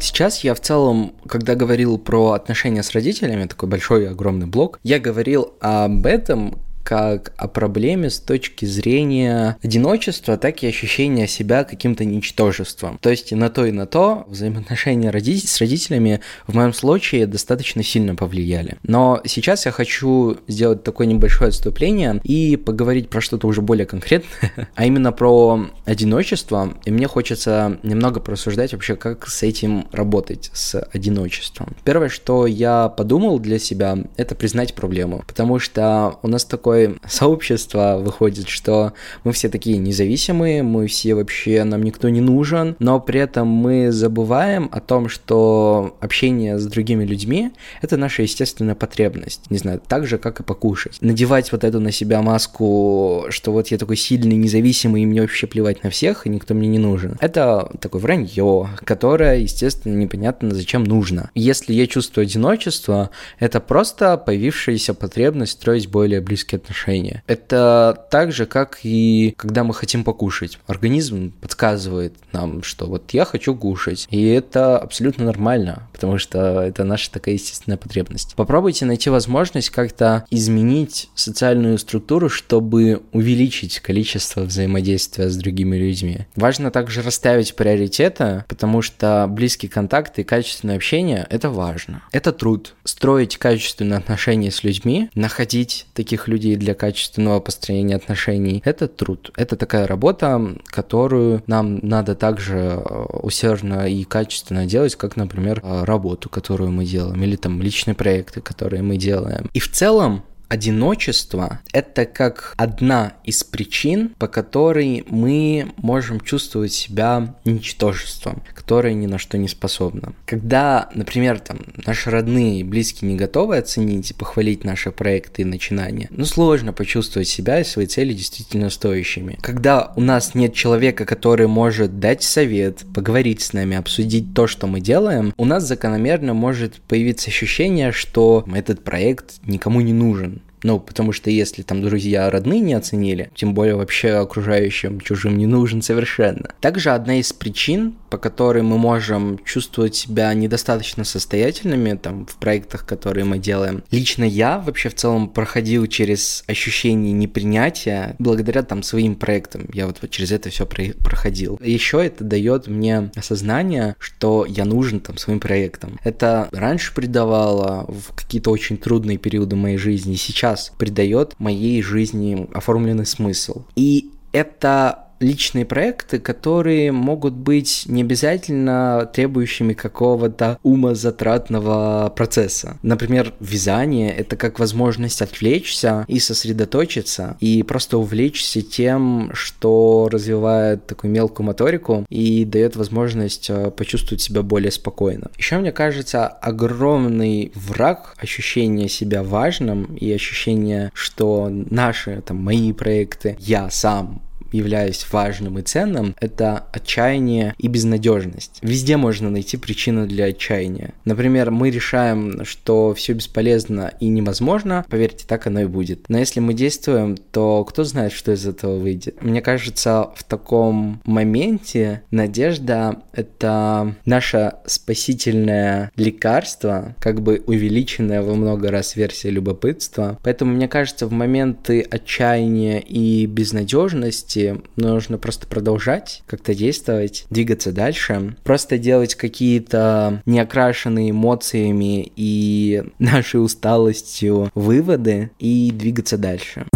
Сейчас 0.00 0.44
я 0.44 0.54
в 0.54 0.60
целом, 0.60 1.12
когда 1.28 1.54
говорил 1.54 1.98
про 1.98 2.32
отношения 2.32 2.82
с 2.82 2.92
родителями, 2.92 3.46
такой 3.46 3.68
большой 3.68 4.08
огромный 4.08 4.46
блок, 4.46 4.78
я 4.82 5.00
говорил 5.00 5.54
об 5.60 6.06
этом 6.06 6.58
как 6.88 7.34
о 7.36 7.48
проблеме 7.48 8.08
с 8.08 8.18
точки 8.18 8.64
зрения 8.64 9.58
одиночества, 9.62 10.38
так 10.38 10.62
и 10.62 10.66
ощущения 10.66 11.28
себя 11.28 11.64
каким-то 11.64 12.06
ничтожеством. 12.06 12.96
То 13.02 13.10
есть 13.10 13.30
на 13.30 13.50
то, 13.50 13.66
и 13.66 13.72
на 13.72 13.84
то 13.84 14.24
взаимоотношения 14.26 15.10
роди- 15.10 15.46
с 15.46 15.60
родителями 15.60 16.22
в 16.46 16.54
моем 16.54 16.72
случае 16.72 17.26
достаточно 17.26 17.82
сильно 17.82 18.14
повлияли. 18.14 18.78
Но 18.84 19.20
сейчас 19.26 19.66
я 19.66 19.72
хочу 19.72 20.38
сделать 20.48 20.82
такое 20.82 21.06
небольшое 21.06 21.50
отступление 21.50 22.22
и 22.24 22.56
поговорить 22.56 23.10
про 23.10 23.20
что-то 23.20 23.48
уже 23.48 23.60
более 23.60 23.84
конкретное, 23.84 24.70
а 24.74 24.86
именно 24.86 25.12
про 25.12 25.66
одиночество. 25.84 26.72
И 26.86 26.90
мне 26.90 27.06
хочется 27.06 27.78
немного 27.82 28.18
просуждать 28.20 28.72
вообще, 28.72 28.96
как 28.96 29.28
с 29.28 29.42
этим 29.42 29.88
работать, 29.92 30.50
с 30.54 30.80
одиночеством. 30.90 31.76
Первое, 31.84 32.08
что 32.08 32.46
я 32.46 32.88
подумал 32.88 33.38
для 33.40 33.58
себя, 33.58 33.98
это 34.16 34.34
признать 34.34 34.72
проблему, 34.72 35.22
потому 35.26 35.58
что 35.58 36.18
у 36.22 36.28
нас 36.28 36.46
такой 36.46 36.77
такое 36.78 36.98
сообщество 37.08 37.98
выходит, 38.00 38.48
что 38.48 38.92
мы 39.24 39.32
все 39.32 39.48
такие 39.48 39.78
независимые, 39.78 40.62
мы 40.62 40.86
все 40.86 41.14
вообще, 41.14 41.64
нам 41.64 41.82
никто 41.82 42.08
не 42.08 42.20
нужен, 42.20 42.76
но 42.78 43.00
при 43.00 43.20
этом 43.20 43.48
мы 43.48 43.90
забываем 43.90 44.68
о 44.72 44.80
том, 44.80 45.08
что 45.08 45.96
общение 46.00 46.58
с 46.58 46.66
другими 46.66 47.04
людьми— 47.04 47.50
это 47.82 47.96
наша 47.96 48.22
естественная 48.22 48.74
потребность, 48.74 49.50
не 49.50 49.58
знаю, 49.58 49.80
так 49.86 50.06
же, 50.06 50.18
как 50.18 50.40
и 50.40 50.42
покушать. 50.42 50.98
Надевать 51.00 51.52
вот 51.52 51.64
эту 51.64 51.80
на 51.80 51.92
себя 51.92 52.22
маску, 52.22 53.26
что 53.30 53.52
вот 53.52 53.68
я 53.68 53.78
такой 53.78 53.96
сильный, 53.96 54.36
независимый, 54.36 55.02
и 55.02 55.06
мне 55.06 55.20
вообще 55.20 55.46
плевать 55.46 55.82
на 55.82 55.90
всех, 55.90 56.26
и 56.26 56.30
никто 56.30 56.54
мне 56.54 56.68
не 56.68 56.78
нужен. 56.78 57.16
Это 57.20 57.70
такое 57.80 58.00
вранье, 58.00 58.68
которое, 58.84 59.38
естественно, 59.38 59.96
непонятно 59.96 60.54
зачем 60.54 60.84
нужно. 60.84 61.30
Если 61.34 61.72
я 61.72 61.86
чувствую 61.86 62.24
одиночество, 62.24 63.10
это 63.38 63.60
просто 63.60 64.16
появившаяся 64.16 64.94
потребность 64.94 65.52
строить 65.52 65.88
более 65.88 66.20
близкие 66.20 66.57
отношения. 66.58 67.22
Это 67.26 68.06
так 68.10 68.32
же, 68.32 68.46
как 68.46 68.80
и 68.82 69.34
когда 69.36 69.64
мы 69.64 69.74
хотим 69.74 70.04
покушать. 70.04 70.58
Организм 70.66 71.32
подсказывает 71.40 72.14
нам, 72.32 72.62
что 72.62 72.86
вот 72.86 73.10
я 73.12 73.24
хочу 73.24 73.54
кушать. 73.54 74.06
И 74.10 74.26
это 74.26 74.78
абсолютно 74.78 75.24
нормально, 75.24 75.88
потому 75.92 76.18
что 76.18 76.60
это 76.60 76.84
наша 76.84 77.10
такая 77.10 77.34
естественная 77.34 77.78
потребность. 77.78 78.34
Попробуйте 78.36 78.84
найти 78.84 79.10
возможность 79.10 79.70
как-то 79.70 80.24
изменить 80.30 81.08
социальную 81.14 81.78
структуру, 81.78 82.28
чтобы 82.28 83.02
увеличить 83.12 83.80
количество 83.80 84.42
взаимодействия 84.42 85.28
с 85.28 85.36
другими 85.36 85.76
людьми. 85.76 86.26
Важно 86.36 86.70
также 86.70 87.02
расставить 87.02 87.54
приоритеты, 87.56 88.44
потому 88.48 88.82
что 88.82 89.26
близкий 89.28 89.68
контакт 89.68 90.18
и 90.18 90.24
качественное 90.24 90.76
общение— 90.76 91.26
это 91.30 91.50
важно. 91.50 92.02
Это 92.12 92.32
труд. 92.32 92.74
Строить 92.84 93.36
качественные 93.36 93.98
отношения 93.98 94.50
с 94.50 94.64
людьми, 94.64 95.10
находить 95.14 95.86
таких 95.94 96.28
людей 96.28 96.47
для 96.56 96.74
качественного 96.74 97.40
построения 97.40 97.96
отношений, 97.96 98.62
это 98.64 98.88
труд. 98.88 99.32
Это 99.36 99.56
такая 99.56 99.86
работа, 99.86 100.56
которую 100.66 101.42
нам 101.46 101.78
надо 101.82 102.14
также 102.14 102.56
э, 102.58 103.04
усердно 103.22 103.88
и 103.88 104.04
качественно 104.04 104.66
делать, 104.66 104.96
как, 104.96 105.16
например, 105.16 105.60
э, 105.62 105.84
работу, 105.84 106.28
которую 106.28 106.70
мы 106.72 106.84
делаем, 106.84 107.22
или 107.22 107.36
там 107.36 107.60
личные 107.62 107.94
проекты, 107.94 108.40
которые 108.40 108.82
мы 108.82 108.96
делаем. 108.96 109.50
И 109.52 109.60
в 109.60 109.70
целом 109.70 110.22
Одиночество– 110.48 111.60
это 111.72 112.06
как 112.06 112.54
одна 112.56 113.12
из 113.22 113.44
причин, 113.44 114.14
по 114.18 114.28
которой 114.28 115.04
мы 115.08 115.72
можем 115.76 116.20
чувствовать 116.20 116.72
себя 116.72 117.34
ничтожеством, 117.44 118.42
которое 118.54 118.94
ни 118.94 119.06
на 119.06 119.18
что 119.18 119.36
не 119.36 119.48
способно. 119.48 120.14
Когда, 120.24 120.88
например, 120.94 121.38
там, 121.38 121.60
наши 121.84 122.10
родные 122.10 122.60
и 122.60 122.64
близкие 122.64 123.10
не 123.10 123.18
готовы 123.18 123.58
оценить 123.58 124.10
и 124.10 124.14
похвалить 124.14 124.64
наши 124.64 124.90
проекты 124.90 125.42
и 125.42 125.44
начинания, 125.44 126.08
ну, 126.10 126.24
сложно 126.24 126.72
почувствовать 126.72 127.28
себя 127.28 127.60
и 127.60 127.64
свои 127.64 127.86
цели 127.86 128.14
действительно 128.14 128.70
стоящими. 128.70 129.38
Когда 129.42 129.92
у 129.96 130.00
нас 130.00 130.34
нет 130.34 130.54
человека, 130.54 131.04
который 131.04 131.46
может 131.46 132.00
дать 132.00 132.22
совет, 132.22 132.84
поговорить 132.94 133.42
с 133.42 133.52
нами, 133.52 133.76
обсудить 133.76 134.32
то, 134.32 134.46
что 134.46 134.66
мы 134.66 134.80
делаем, 134.80 135.34
у 135.36 135.44
нас 135.44 135.64
закономерно 135.64 136.32
может 136.32 136.76
появиться 136.76 137.28
ощущение, 137.28 137.92
что 137.92 138.46
этот 138.54 138.82
проект 138.82 139.34
никому 139.44 139.82
не 139.82 139.92
нужен 139.92 140.37
ну, 140.62 140.78
потому 140.80 141.12
что 141.12 141.30
если 141.30 141.62
там 141.62 141.82
друзья 141.82 142.30
родные 142.30 142.60
не 142.60 142.74
оценили, 142.74 143.30
тем 143.34 143.54
более 143.54 143.76
вообще 143.76 144.12
окружающим 144.12 145.00
чужим 145.00 145.36
не 145.36 145.46
нужен 145.46 145.82
совершенно. 145.82 146.50
Также 146.60 146.90
одна 146.90 147.18
из 147.20 147.32
причин, 147.32 147.94
по 148.10 148.18
которой 148.18 148.62
мы 148.62 148.78
можем 148.78 149.38
чувствовать 149.44 149.94
себя 149.94 150.32
недостаточно 150.34 151.04
состоятельными 151.04 151.94
там 151.94 152.26
в 152.26 152.36
проектах, 152.36 152.86
которые 152.86 153.24
мы 153.24 153.38
делаем. 153.38 153.82
Лично 153.90 154.24
я 154.24 154.58
вообще 154.58 154.88
в 154.88 154.94
целом 154.94 155.28
проходил 155.28 155.86
через 155.86 156.44
ощущение 156.46 157.12
непринятия 157.12 158.16
благодаря 158.18 158.62
там 158.62 158.82
своим 158.82 159.14
проектам. 159.14 159.66
Я 159.72 159.86
вот, 159.86 159.98
вот 160.00 160.10
через 160.10 160.32
это 160.32 160.50
все 160.50 160.66
проходил. 160.66 161.60
Еще 161.62 162.04
это 162.04 162.24
дает 162.24 162.66
мне 162.66 163.10
осознание, 163.14 163.96
что 163.98 164.46
я 164.48 164.64
нужен 164.64 165.00
там 165.00 165.16
своим 165.18 165.40
проектам. 165.40 165.98
Это 166.04 166.48
раньше 166.52 166.94
придавало 166.94 167.86
в 167.88 168.14
какие-то 168.14 168.50
очень 168.50 168.76
трудные 168.76 169.18
периоды 169.18 169.56
моей 169.56 169.76
жизни. 169.76 170.14
Сейчас 170.14 170.47
сейчас 170.56 170.72
придает 170.78 171.34
моей 171.38 171.82
жизни 171.82 172.48
оформленный 172.54 173.06
смысл. 173.06 173.64
И 173.76 174.10
это 174.32 175.07
личные 175.20 175.64
проекты, 175.64 176.18
которые 176.18 176.92
могут 176.92 177.34
быть 177.34 177.84
не 177.86 178.02
обязательно 178.02 179.10
требующими 179.12 179.72
какого-то 179.72 180.58
умозатратного 180.62 182.12
процесса. 182.14 182.78
Например, 182.82 183.32
вязание— 183.40 184.14
это 184.16 184.36
как 184.36 184.58
возможность 184.58 185.22
отвлечься 185.22 186.04
и 186.08 186.18
сосредоточиться, 186.18 187.36
и 187.40 187.62
просто 187.62 187.98
увлечься 187.98 188.62
тем, 188.62 189.30
что 189.34 190.08
развивает 190.10 190.86
такую 190.86 191.10
мелкую 191.12 191.46
моторику 191.46 192.04
и 192.08 192.44
дает 192.44 192.76
возможность 192.76 193.50
э, 193.50 193.70
почувствовать 193.70 194.22
себя 194.22 194.42
более 194.42 194.70
спокойно. 194.70 195.30
Еще, 195.36 195.58
мне 195.58 195.72
кажется, 195.72 196.26
огромный 196.26 197.52
враг 197.54 198.14
ощущения 198.18 198.88
себя 198.88 199.22
важным 199.22 199.96
и 199.96 200.12
ощущение, 200.12 200.90
что 200.94 201.48
наши, 201.50 202.22
там, 202.24 202.38
мои 202.38 202.72
проекты, 202.72 203.36
я 203.40 203.70
сам 203.70 204.22
являюсь 204.52 205.06
важным 205.10 205.58
и 205.58 205.62
ценным, 205.62 206.14
это 206.20 206.66
отчаяние 206.72 207.54
и 207.58 207.68
безнадежность. 207.68 208.58
Везде 208.62 208.96
можно 208.96 209.30
найти 209.30 209.56
причину 209.56 210.06
для 210.06 210.26
отчаяния. 210.26 210.94
Например, 211.04 211.50
мы 211.50 211.70
решаем, 211.70 212.44
что 212.44 212.94
все 212.94 213.12
бесполезно 213.12 213.92
и 214.00 214.08
невозможно, 214.08 214.84
поверьте, 214.88 215.24
так 215.26 215.46
оно 215.46 215.60
и 215.60 215.66
будет. 215.66 216.08
Но 216.08 216.18
если 216.18 216.40
мы 216.40 216.54
действуем, 216.54 217.16
то 217.16 217.64
кто 217.64 217.84
знает, 217.84 218.12
что 218.12 218.32
из 218.32 218.46
этого 218.46 218.78
выйдет. 218.78 219.22
Мне 219.22 219.40
кажется, 219.40 220.10
в 220.14 220.24
таком 220.24 221.00
моменте 221.04 222.02
надежда— 222.10 223.02
это 223.12 223.96
наше 224.04 224.54
спасительное 224.66 225.90
лекарство, 225.96 226.94
как 227.00 227.20
бы 227.22 227.42
увеличенная 227.46 228.22
во 228.22 228.34
много 228.34 228.70
раз 228.70 228.96
версия 228.96 229.30
любопытства. 229.30 230.18
Поэтому, 230.22 230.52
мне 230.52 230.68
кажется, 230.68 231.06
в 231.06 231.12
моменты 231.12 231.80
отчаяния 231.82 232.78
и 232.78 233.26
безнадежности 233.26 234.37
сути, 234.38 234.62
нужно 234.76 235.18
просто 235.18 235.46
продолжать 235.46 236.22
как-то 236.26 236.54
действовать, 236.54 237.26
двигаться 237.30 237.72
дальше, 237.72 238.36
просто 238.44 238.78
делать 238.78 239.14
какие-то 239.14 240.22
неокрашенные 240.26 241.10
эмоциями 241.10 242.10
и 242.16 242.84
нашей 242.98 243.42
усталостью 243.42 244.50
выводы 244.54 245.30
и 245.38 245.70
двигаться 245.72 246.18
дальше. 246.18 246.66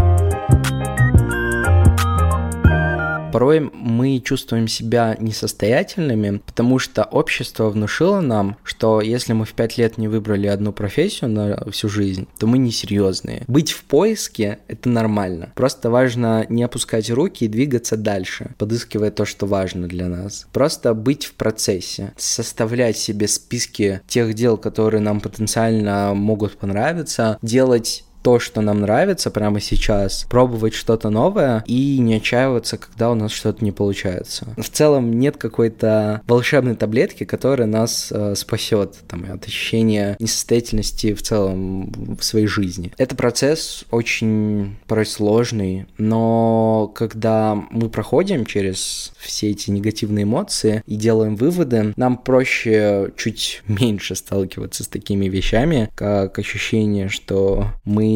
Порой 3.32 3.60
мы 3.60 4.20
чувствуем 4.20 4.68
себя 4.68 5.16
несостоятельными, 5.18 6.42
потому 6.44 6.78
что 6.78 7.04
общество 7.04 7.70
внушило 7.70 8.20
нам, 8.20 8.56
что 8.62 9.00
если 9.00 9.32
мы 9.32 9.44
в 9.44 9.54
пять 9.54 9.78
лет 9.78 9.98
не 9.98 10.08
выбрали 10.08 10.46
одну 10.46 10.72
профессию 10.72 11.30
на 11.30 11.70
всю 11.70 11.88
жизнь, 11.88 12.28
то 12.38 12.46
мы 12.46 12.58
несерьезные. 12.58 13.44
Быть 13.48 13.72
в 13.72 13.84
поиске— 13.84 14.58
это 14.68 14.88
нормально. 14.88 15.52
Просто 15.54 15.90
важно 15.90 16.46
не 16.48 16.62
опускать 16.62 17.10
руки 17.10 17.44
и 17.44 17.48
двигаться 17.48 17.96
дальше, 17.96 18.54
подыскивая 18.58 19.10
то, 19.10 19.24
что 19.24 19.46
важно 19.46 19.88
для 19.88 20.08
нас. 20.08 20.46
Просто 20.52 20.94
быть 20.94 21.24
в 21.24 21.34
процессе, 21.34 22.12
составлять 22.16 22.98
себе 22.98 23.26
списки 23.28 24.00
тех 24.06 24.34
дел, 24.34 24.58
которые 24.58 25.00
нам 25.00 25.20
потенциально 25.20 26.12
могут 26.14 26.58
понравиться, 26.58 27.38
делать 27.42 28.04
то, 28.22 28.38
что 28.38 28.60
нам 28.60 28.80
нравится 28.80 29.30
прямо 29.30 29.60
сейчас, 29.60 30.26
пробовать 30.28 30.74
что-то 30.74 31.10
новое 31.10 31.64
и 31.66 31.98
не 31.98 32.16
отчаиваться, 32.16 32.78
когда 32.78 33.10
у 33.10 33.14
нас 33.14 33.32
что-то 33.32 33.64
не 33.64 33.72
получается. 33.72 34.46
В 34.56 34.68
целом 34.68 35.18
нет 35.18 35.36
какой-то 35.36 36.22
волшебной 36.26 36.76
таблетки, 36.76 37.24
которая 37.24 37.66
нас 37.66 38.08
э, 38.10 38.34
спасет 38.36 38.96
там, 39.08 39.26
от 39.30 39.46
ощущения 39.46 40.16
несостоятельности 40.18 41.14
в 41.14 41.22
целом 41.22 42.16
в 42.16 42.22
своей 42.22 42.46
жизни. 42.46 42.92
Это 42.98 43.16
процесс 43.16 43.84
очень 43.90 44.76
порой 44.86 45.06
сложный, 45.06 45.86
но 45.98 46.92
когда 46.94 47.54
мы 47.70 47.88
проходим 47.88 48.46
через 48.46 49.12
все 49.18 49.50
эти 49.50 49.70
негативные 49.70 50.24
эмоции 50.24 50.82
и 50.86 50.96
делаем 50.96 51.36
выводы, 51.36 51.92
нам 51.96 52.16
проще 52.16 53.12
чуть 53.16 53.62
меньше 53.66 54.14
сталкиваться 54.14 54.84
с 54.84 54.88
такими 54.88 55.26
вещами, 55.26 55.90
как 55.94 56.38
ощущение, 56.38 57.08
что 57.08 57.66
мы 57.84 58.11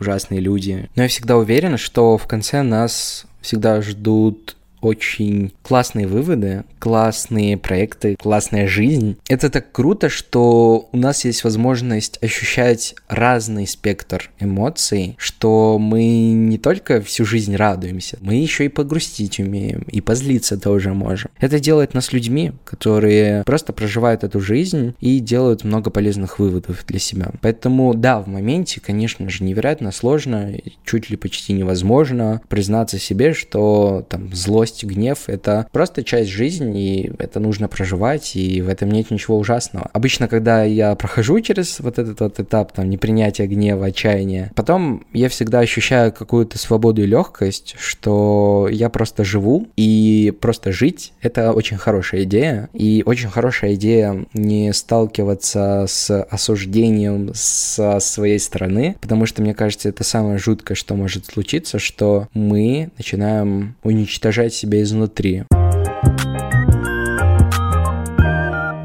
ужасные 0.00 0.40
люди. 0.40 0.88
Но 0.94 1.02
я 1.02 1.08
всегда 1.08 1.36
уверен, 1.36 1.78
что 1.78 2.16
в 2.18 2.26
конце 2.26 2.62
нас 2.62 3.26
всегда 3.40 3.80
ждут 3.82 4.55
очень 4.80 5.52
классные 5.62 6.06
выводы, 6.06 6.64
классные 6.78 7.56
проекты, 7.56 8.16
классная 8.16 8.68
жизнь. 8.68 9.16
Это 9.28 9.50
так 9.50 9.72
круто, 9.72 10.08
что 10.08 10.88
у 10.92 10.96
нас 10.96 11.24
есть 11.24 11.44
возможность 11.44 12.22
ощущать 12.22 12.94
разный 13.08 13.66
спектр 13.66 14.30
эмоций, 14.38 15.16
что 15.18 15.78
мы 15.78 16.04
не 16.32 16.58
только 16.58 17.00
всю 17.00 17.24
жизнь 17.24 17.56
радуемся, 17.56 18.18
мы 18.20 18.34
еще 18.34 18.66
и 18.66 18.68
погрустить 18.68 19.38
умеем, 19.38 19.82
и 19.90 20.00
позлиться 20.00 20.58
тоже 20.58 20.92
можем. 20.92 21.30
Это 21.40 21.58
делает 21.58 21.94
нас 21.94 22.12
людьми, 22.12 22.52
которые 22.64 23.42
просто 23.44 23.72
проживают 23.72 24.24
эту 24.24 24.40
жизнь 24.40 24.94
и 25.00 25.20
делают 25.20 25.64
много 25.64 25.90
полезных 25.90 26.38
выводов 26.38 26.84
для 26.86 26.98
себя. 26.98 27.30
Поэтому, 27.40 27.94
да, 27.94 28.20
в 28.20 28.28
моменте, 28.28 28.80
конечно 28.80 29.28
же, 29.28 29.44
невероятно 29.44 29.92
сложно, 29.92 30.52
чуть 30.84 31.10
ли 31.10 31.16
почти 31.16 31.52
невозможно 31.52 32.40
признаться 32.48 32.98
себе, 32.98 33.32
что 33.32 34.06
там 34.08 34.32
злость, 34.32 34.65
гнев— 34.84 35.24
это 35.26 35.66
просто 35.72 36.02
часть 36.02 36.30
жизни, 36.30 37.02
и 37.02 37.12
это 37.18 37.40
нужно 37.40 37.68
проживать, 37.68 38.36
и 38.36 38.62
в 38.62 38.68
этом 38.68 38.90
нет 38.90 39.10
ничего 39.10 39.38
ужасного. 39.38 39.90
Обычно, 39.92 40.28
когда 40.28 40.64
я 40.64 40.94
прохожу 40.94 41.40
через 41.40 41.80
вот 41.80 41.98
этот 41.98 42.20
вот 42.20 42.40
этап, 42.40 42.72
там, 42.72 42.88
непринятия 42.88 43.46
гнева, 43.46 43.86
отчаяния, 43.86 44.52
потом 44.54 45.04
я 45.12 45.28
всегда 45.28 45.60
ощущаю 45.60 46.12
какую-то 46.12 46.58
свободу 46.58 47.02
и 47.02 47.06
легкость, 47.06 47.74
что 47.78 48.68
я 48.70 48.88
просто 48.88 49.24
живу, 49.24 49.68
и 49.76 50.32
просто 50.40 50.72
жить— 50.72 51.12
это 51.22 51.52
очень 51.52 51.76
хорошая 51.76 52.24
идея, 52.24 52.68
и 52.72 53.02
очень 53.04 53.28
хорошая 53.28 53.74
идея 53.74 54.26
не 54.32 54.72
сталкиваться 54.72 55.86
с 55.88 56.22
осуждением 56.24 57.30
со 57.34 58.00
своей 58.00 58.38
стороны, 58.38 58.96
потому 59.00 59.26
что, 59.26 59.42
мне 59.42 59.54
кажется, 59.54 59.88
это 59.88 60.04
самое 60.04 60.38
жуткое, 60.38 60.74
что 60.74 60.94
может 60.94 61.26
случиться, 61.26 61.78
что 61.78 62.28
мы 62.34 62.90
начинаем 62.96 63.76
уничтожать 63.82 64.55
себя 64.56 64.82
изнутри. 64.82 65.44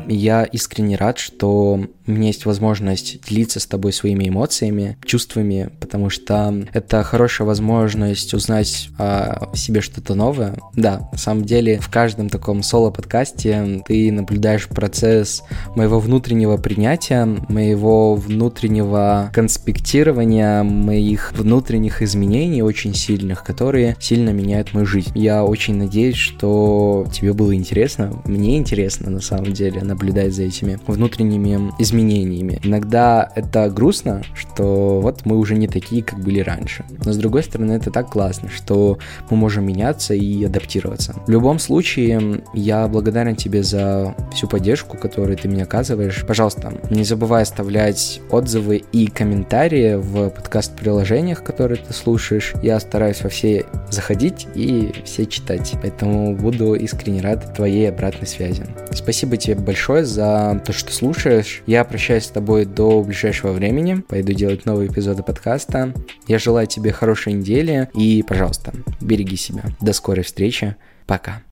Я 0.07 0.43
искренне 0.43 0.97
рад, 0.97 1.17
что 1.17 1.85
у 2.11 2.13
меня 2.13 2.27
есть 2.27 2.45
возможность 2.45 3.21
делиться 3.27 3.59
с 3.59 3.65
тобой 3.65 3.93
своими 3.93 4.27
эмоциями, 4.27 4.97
чувствами, 5.05 5.69
потому 5.79 6.09
что 6.09 6.53
это 6.73 7.03
хорошая 7.03 7.47
возможность 7.47 8.33
узнать 8.33 8.89
о 8.97 9.55
себе 9.55 9.81
что-то 9.81 10.13
новое. 10.13 10.57
Да, 10.75 11.09
на 11.11 11.17
самом 11.17 11.45
деле 11.45 11.79
в 11.79 11.89
каждом 11.89 12.29
таком 12.29 12.63
соло-подкасте 12.63 13.81
ты 13.87 14.11
наблюдаешь 14.11 14.67
процесс 14.67 15.43
моего 15.75 15.99
внутреннего 15.99 16.57
принятия, 16.57 17.25
моего 17.25 18.15
внутреннего 18.15 19.31
конспектирования, 19.33 20.63
моих 20.63 21.31
внутренних 21.33 22.01
изменений 22.01 22.61
очень 22.61 22.93
сильных, 22.93 23.43
которые 23.43 23.95
сильно 23.99 24.31
меняют 24.31 24.73
мою 24.73 24.85
жизнь. 24.85 25.11
Я 25.15 25.45
очень 25.45 25.75
надеюсь, 25.75 26.17
что 26.17 27.07
тебе 27.11 27.31
было 27.33 27.55
интересно, 27.55 28.21
мне 28.25 28.57
интересно 28.57 29.09
на 29.09 29.21
самом 29.21 29.53
деле 29.53 29.81
наблюдать 29.81 30.33
за 30.33 30.43
этими 30.43 30.77
внутренними 30.87 31.71
изменениями 31.79 32.00
изменениями. 32.01 32.59
Иногда 32.63 33.31
это 33.35 33.69
грустно, 33.69 34.23
что 34.33 34.99
вот 35.01 35.25
мы 35.25 35.37
уже 35.37 35.55
не 35.55 35.67
такие, 35.67 36.03
как 36.03 36.19
были 36.19 36.39
раньше. 36.39 36.83
Но 37.05 37.13
с 37.13 37.17
другой 37.17 37.43
стороны, 37.43 37.73
это 37.73 37.91
так 37.91 38.09
классно, 38.09 38.49
что 38.49 38.97
мы 39.29 39.37
можем 39.37 39.65
меняться 39.65 40.13
и 40.13 40.43
адаптироваться. 40.43 41.15
В 41.25 41.29
любом 41.29 41.59
случае, 41.59 42.43
я 42.53 42.87
благодарен 42.87 43.35
тебе 43.35 43.63
за 43.63 44.15
всю 44.33 44.47
поддержку, 44.47 44.97
которую 44.97 45.37
ты 45.37 45.47
мне 45.47 45.63
оказываешь. 45.63 46.25
Пожалуйста, 46.27 46.73
не 46.89 47.03
забывай 47.03 47.43
оставлять 47.43 48.21
отзывы 48.29 48.83
и 48.91 49.07
комментарии 49.07 49.95
в 49.95 50.29
подкаст-приложениях, 50.29 51.43
которые 51.43 51.77
ты 51.77 51.93
слушаешь. 51.93 52.53
Я 52.63 52.79
стараюсь 52.79 53.21
во 53.21 53.29
все 53.29 53.65
заходить 53.89 54.47
и 54.55 54.91
все 55.05 55.25
читать. 55.25 55.73
Поэтому 55.81 56.35
буду 56.35 56.73
искренне 56.73 57.21
рад 57.21 57.53
твоей 57.55 57.89
обратной 57.89 58.27
связи. 58.27 58.63
Спасибо 58.91 59.37
тебе 59.37 59.55
большое 59.55 60.05
за 60.05 60.61
то, 60.65 60.73
что 60.73 60.91
слушаешь. 60.91 61.61
Я 61.81 61.85
прощаюсь 61.85 62.25
с 62.25 62.29
тобой 62.29 62.65
до 62.65 63.01
ближайшего 63.01 63.53
времени. 63.53 64.03
Пойду 64.07 64.33
делать 64.33 64.67
новые 64.67 64.87
эпизоды 64.87 65.23
подкаста. 65.23 65.95
Я 66.27 66.37
желаю 66.37 66.67
тебе 66.67 66.91
хорошей 66.91 67.33
недели 67.33 67.89
и, 67.95 68.21
пожалуйста, 68.21 68.71
береги 69.01 69.35
себя. 69.35 69.63
До 69.79 69.91
скорой 69.91 70.23
встречи. 70.23 70.75
Пока. 71.07 71.41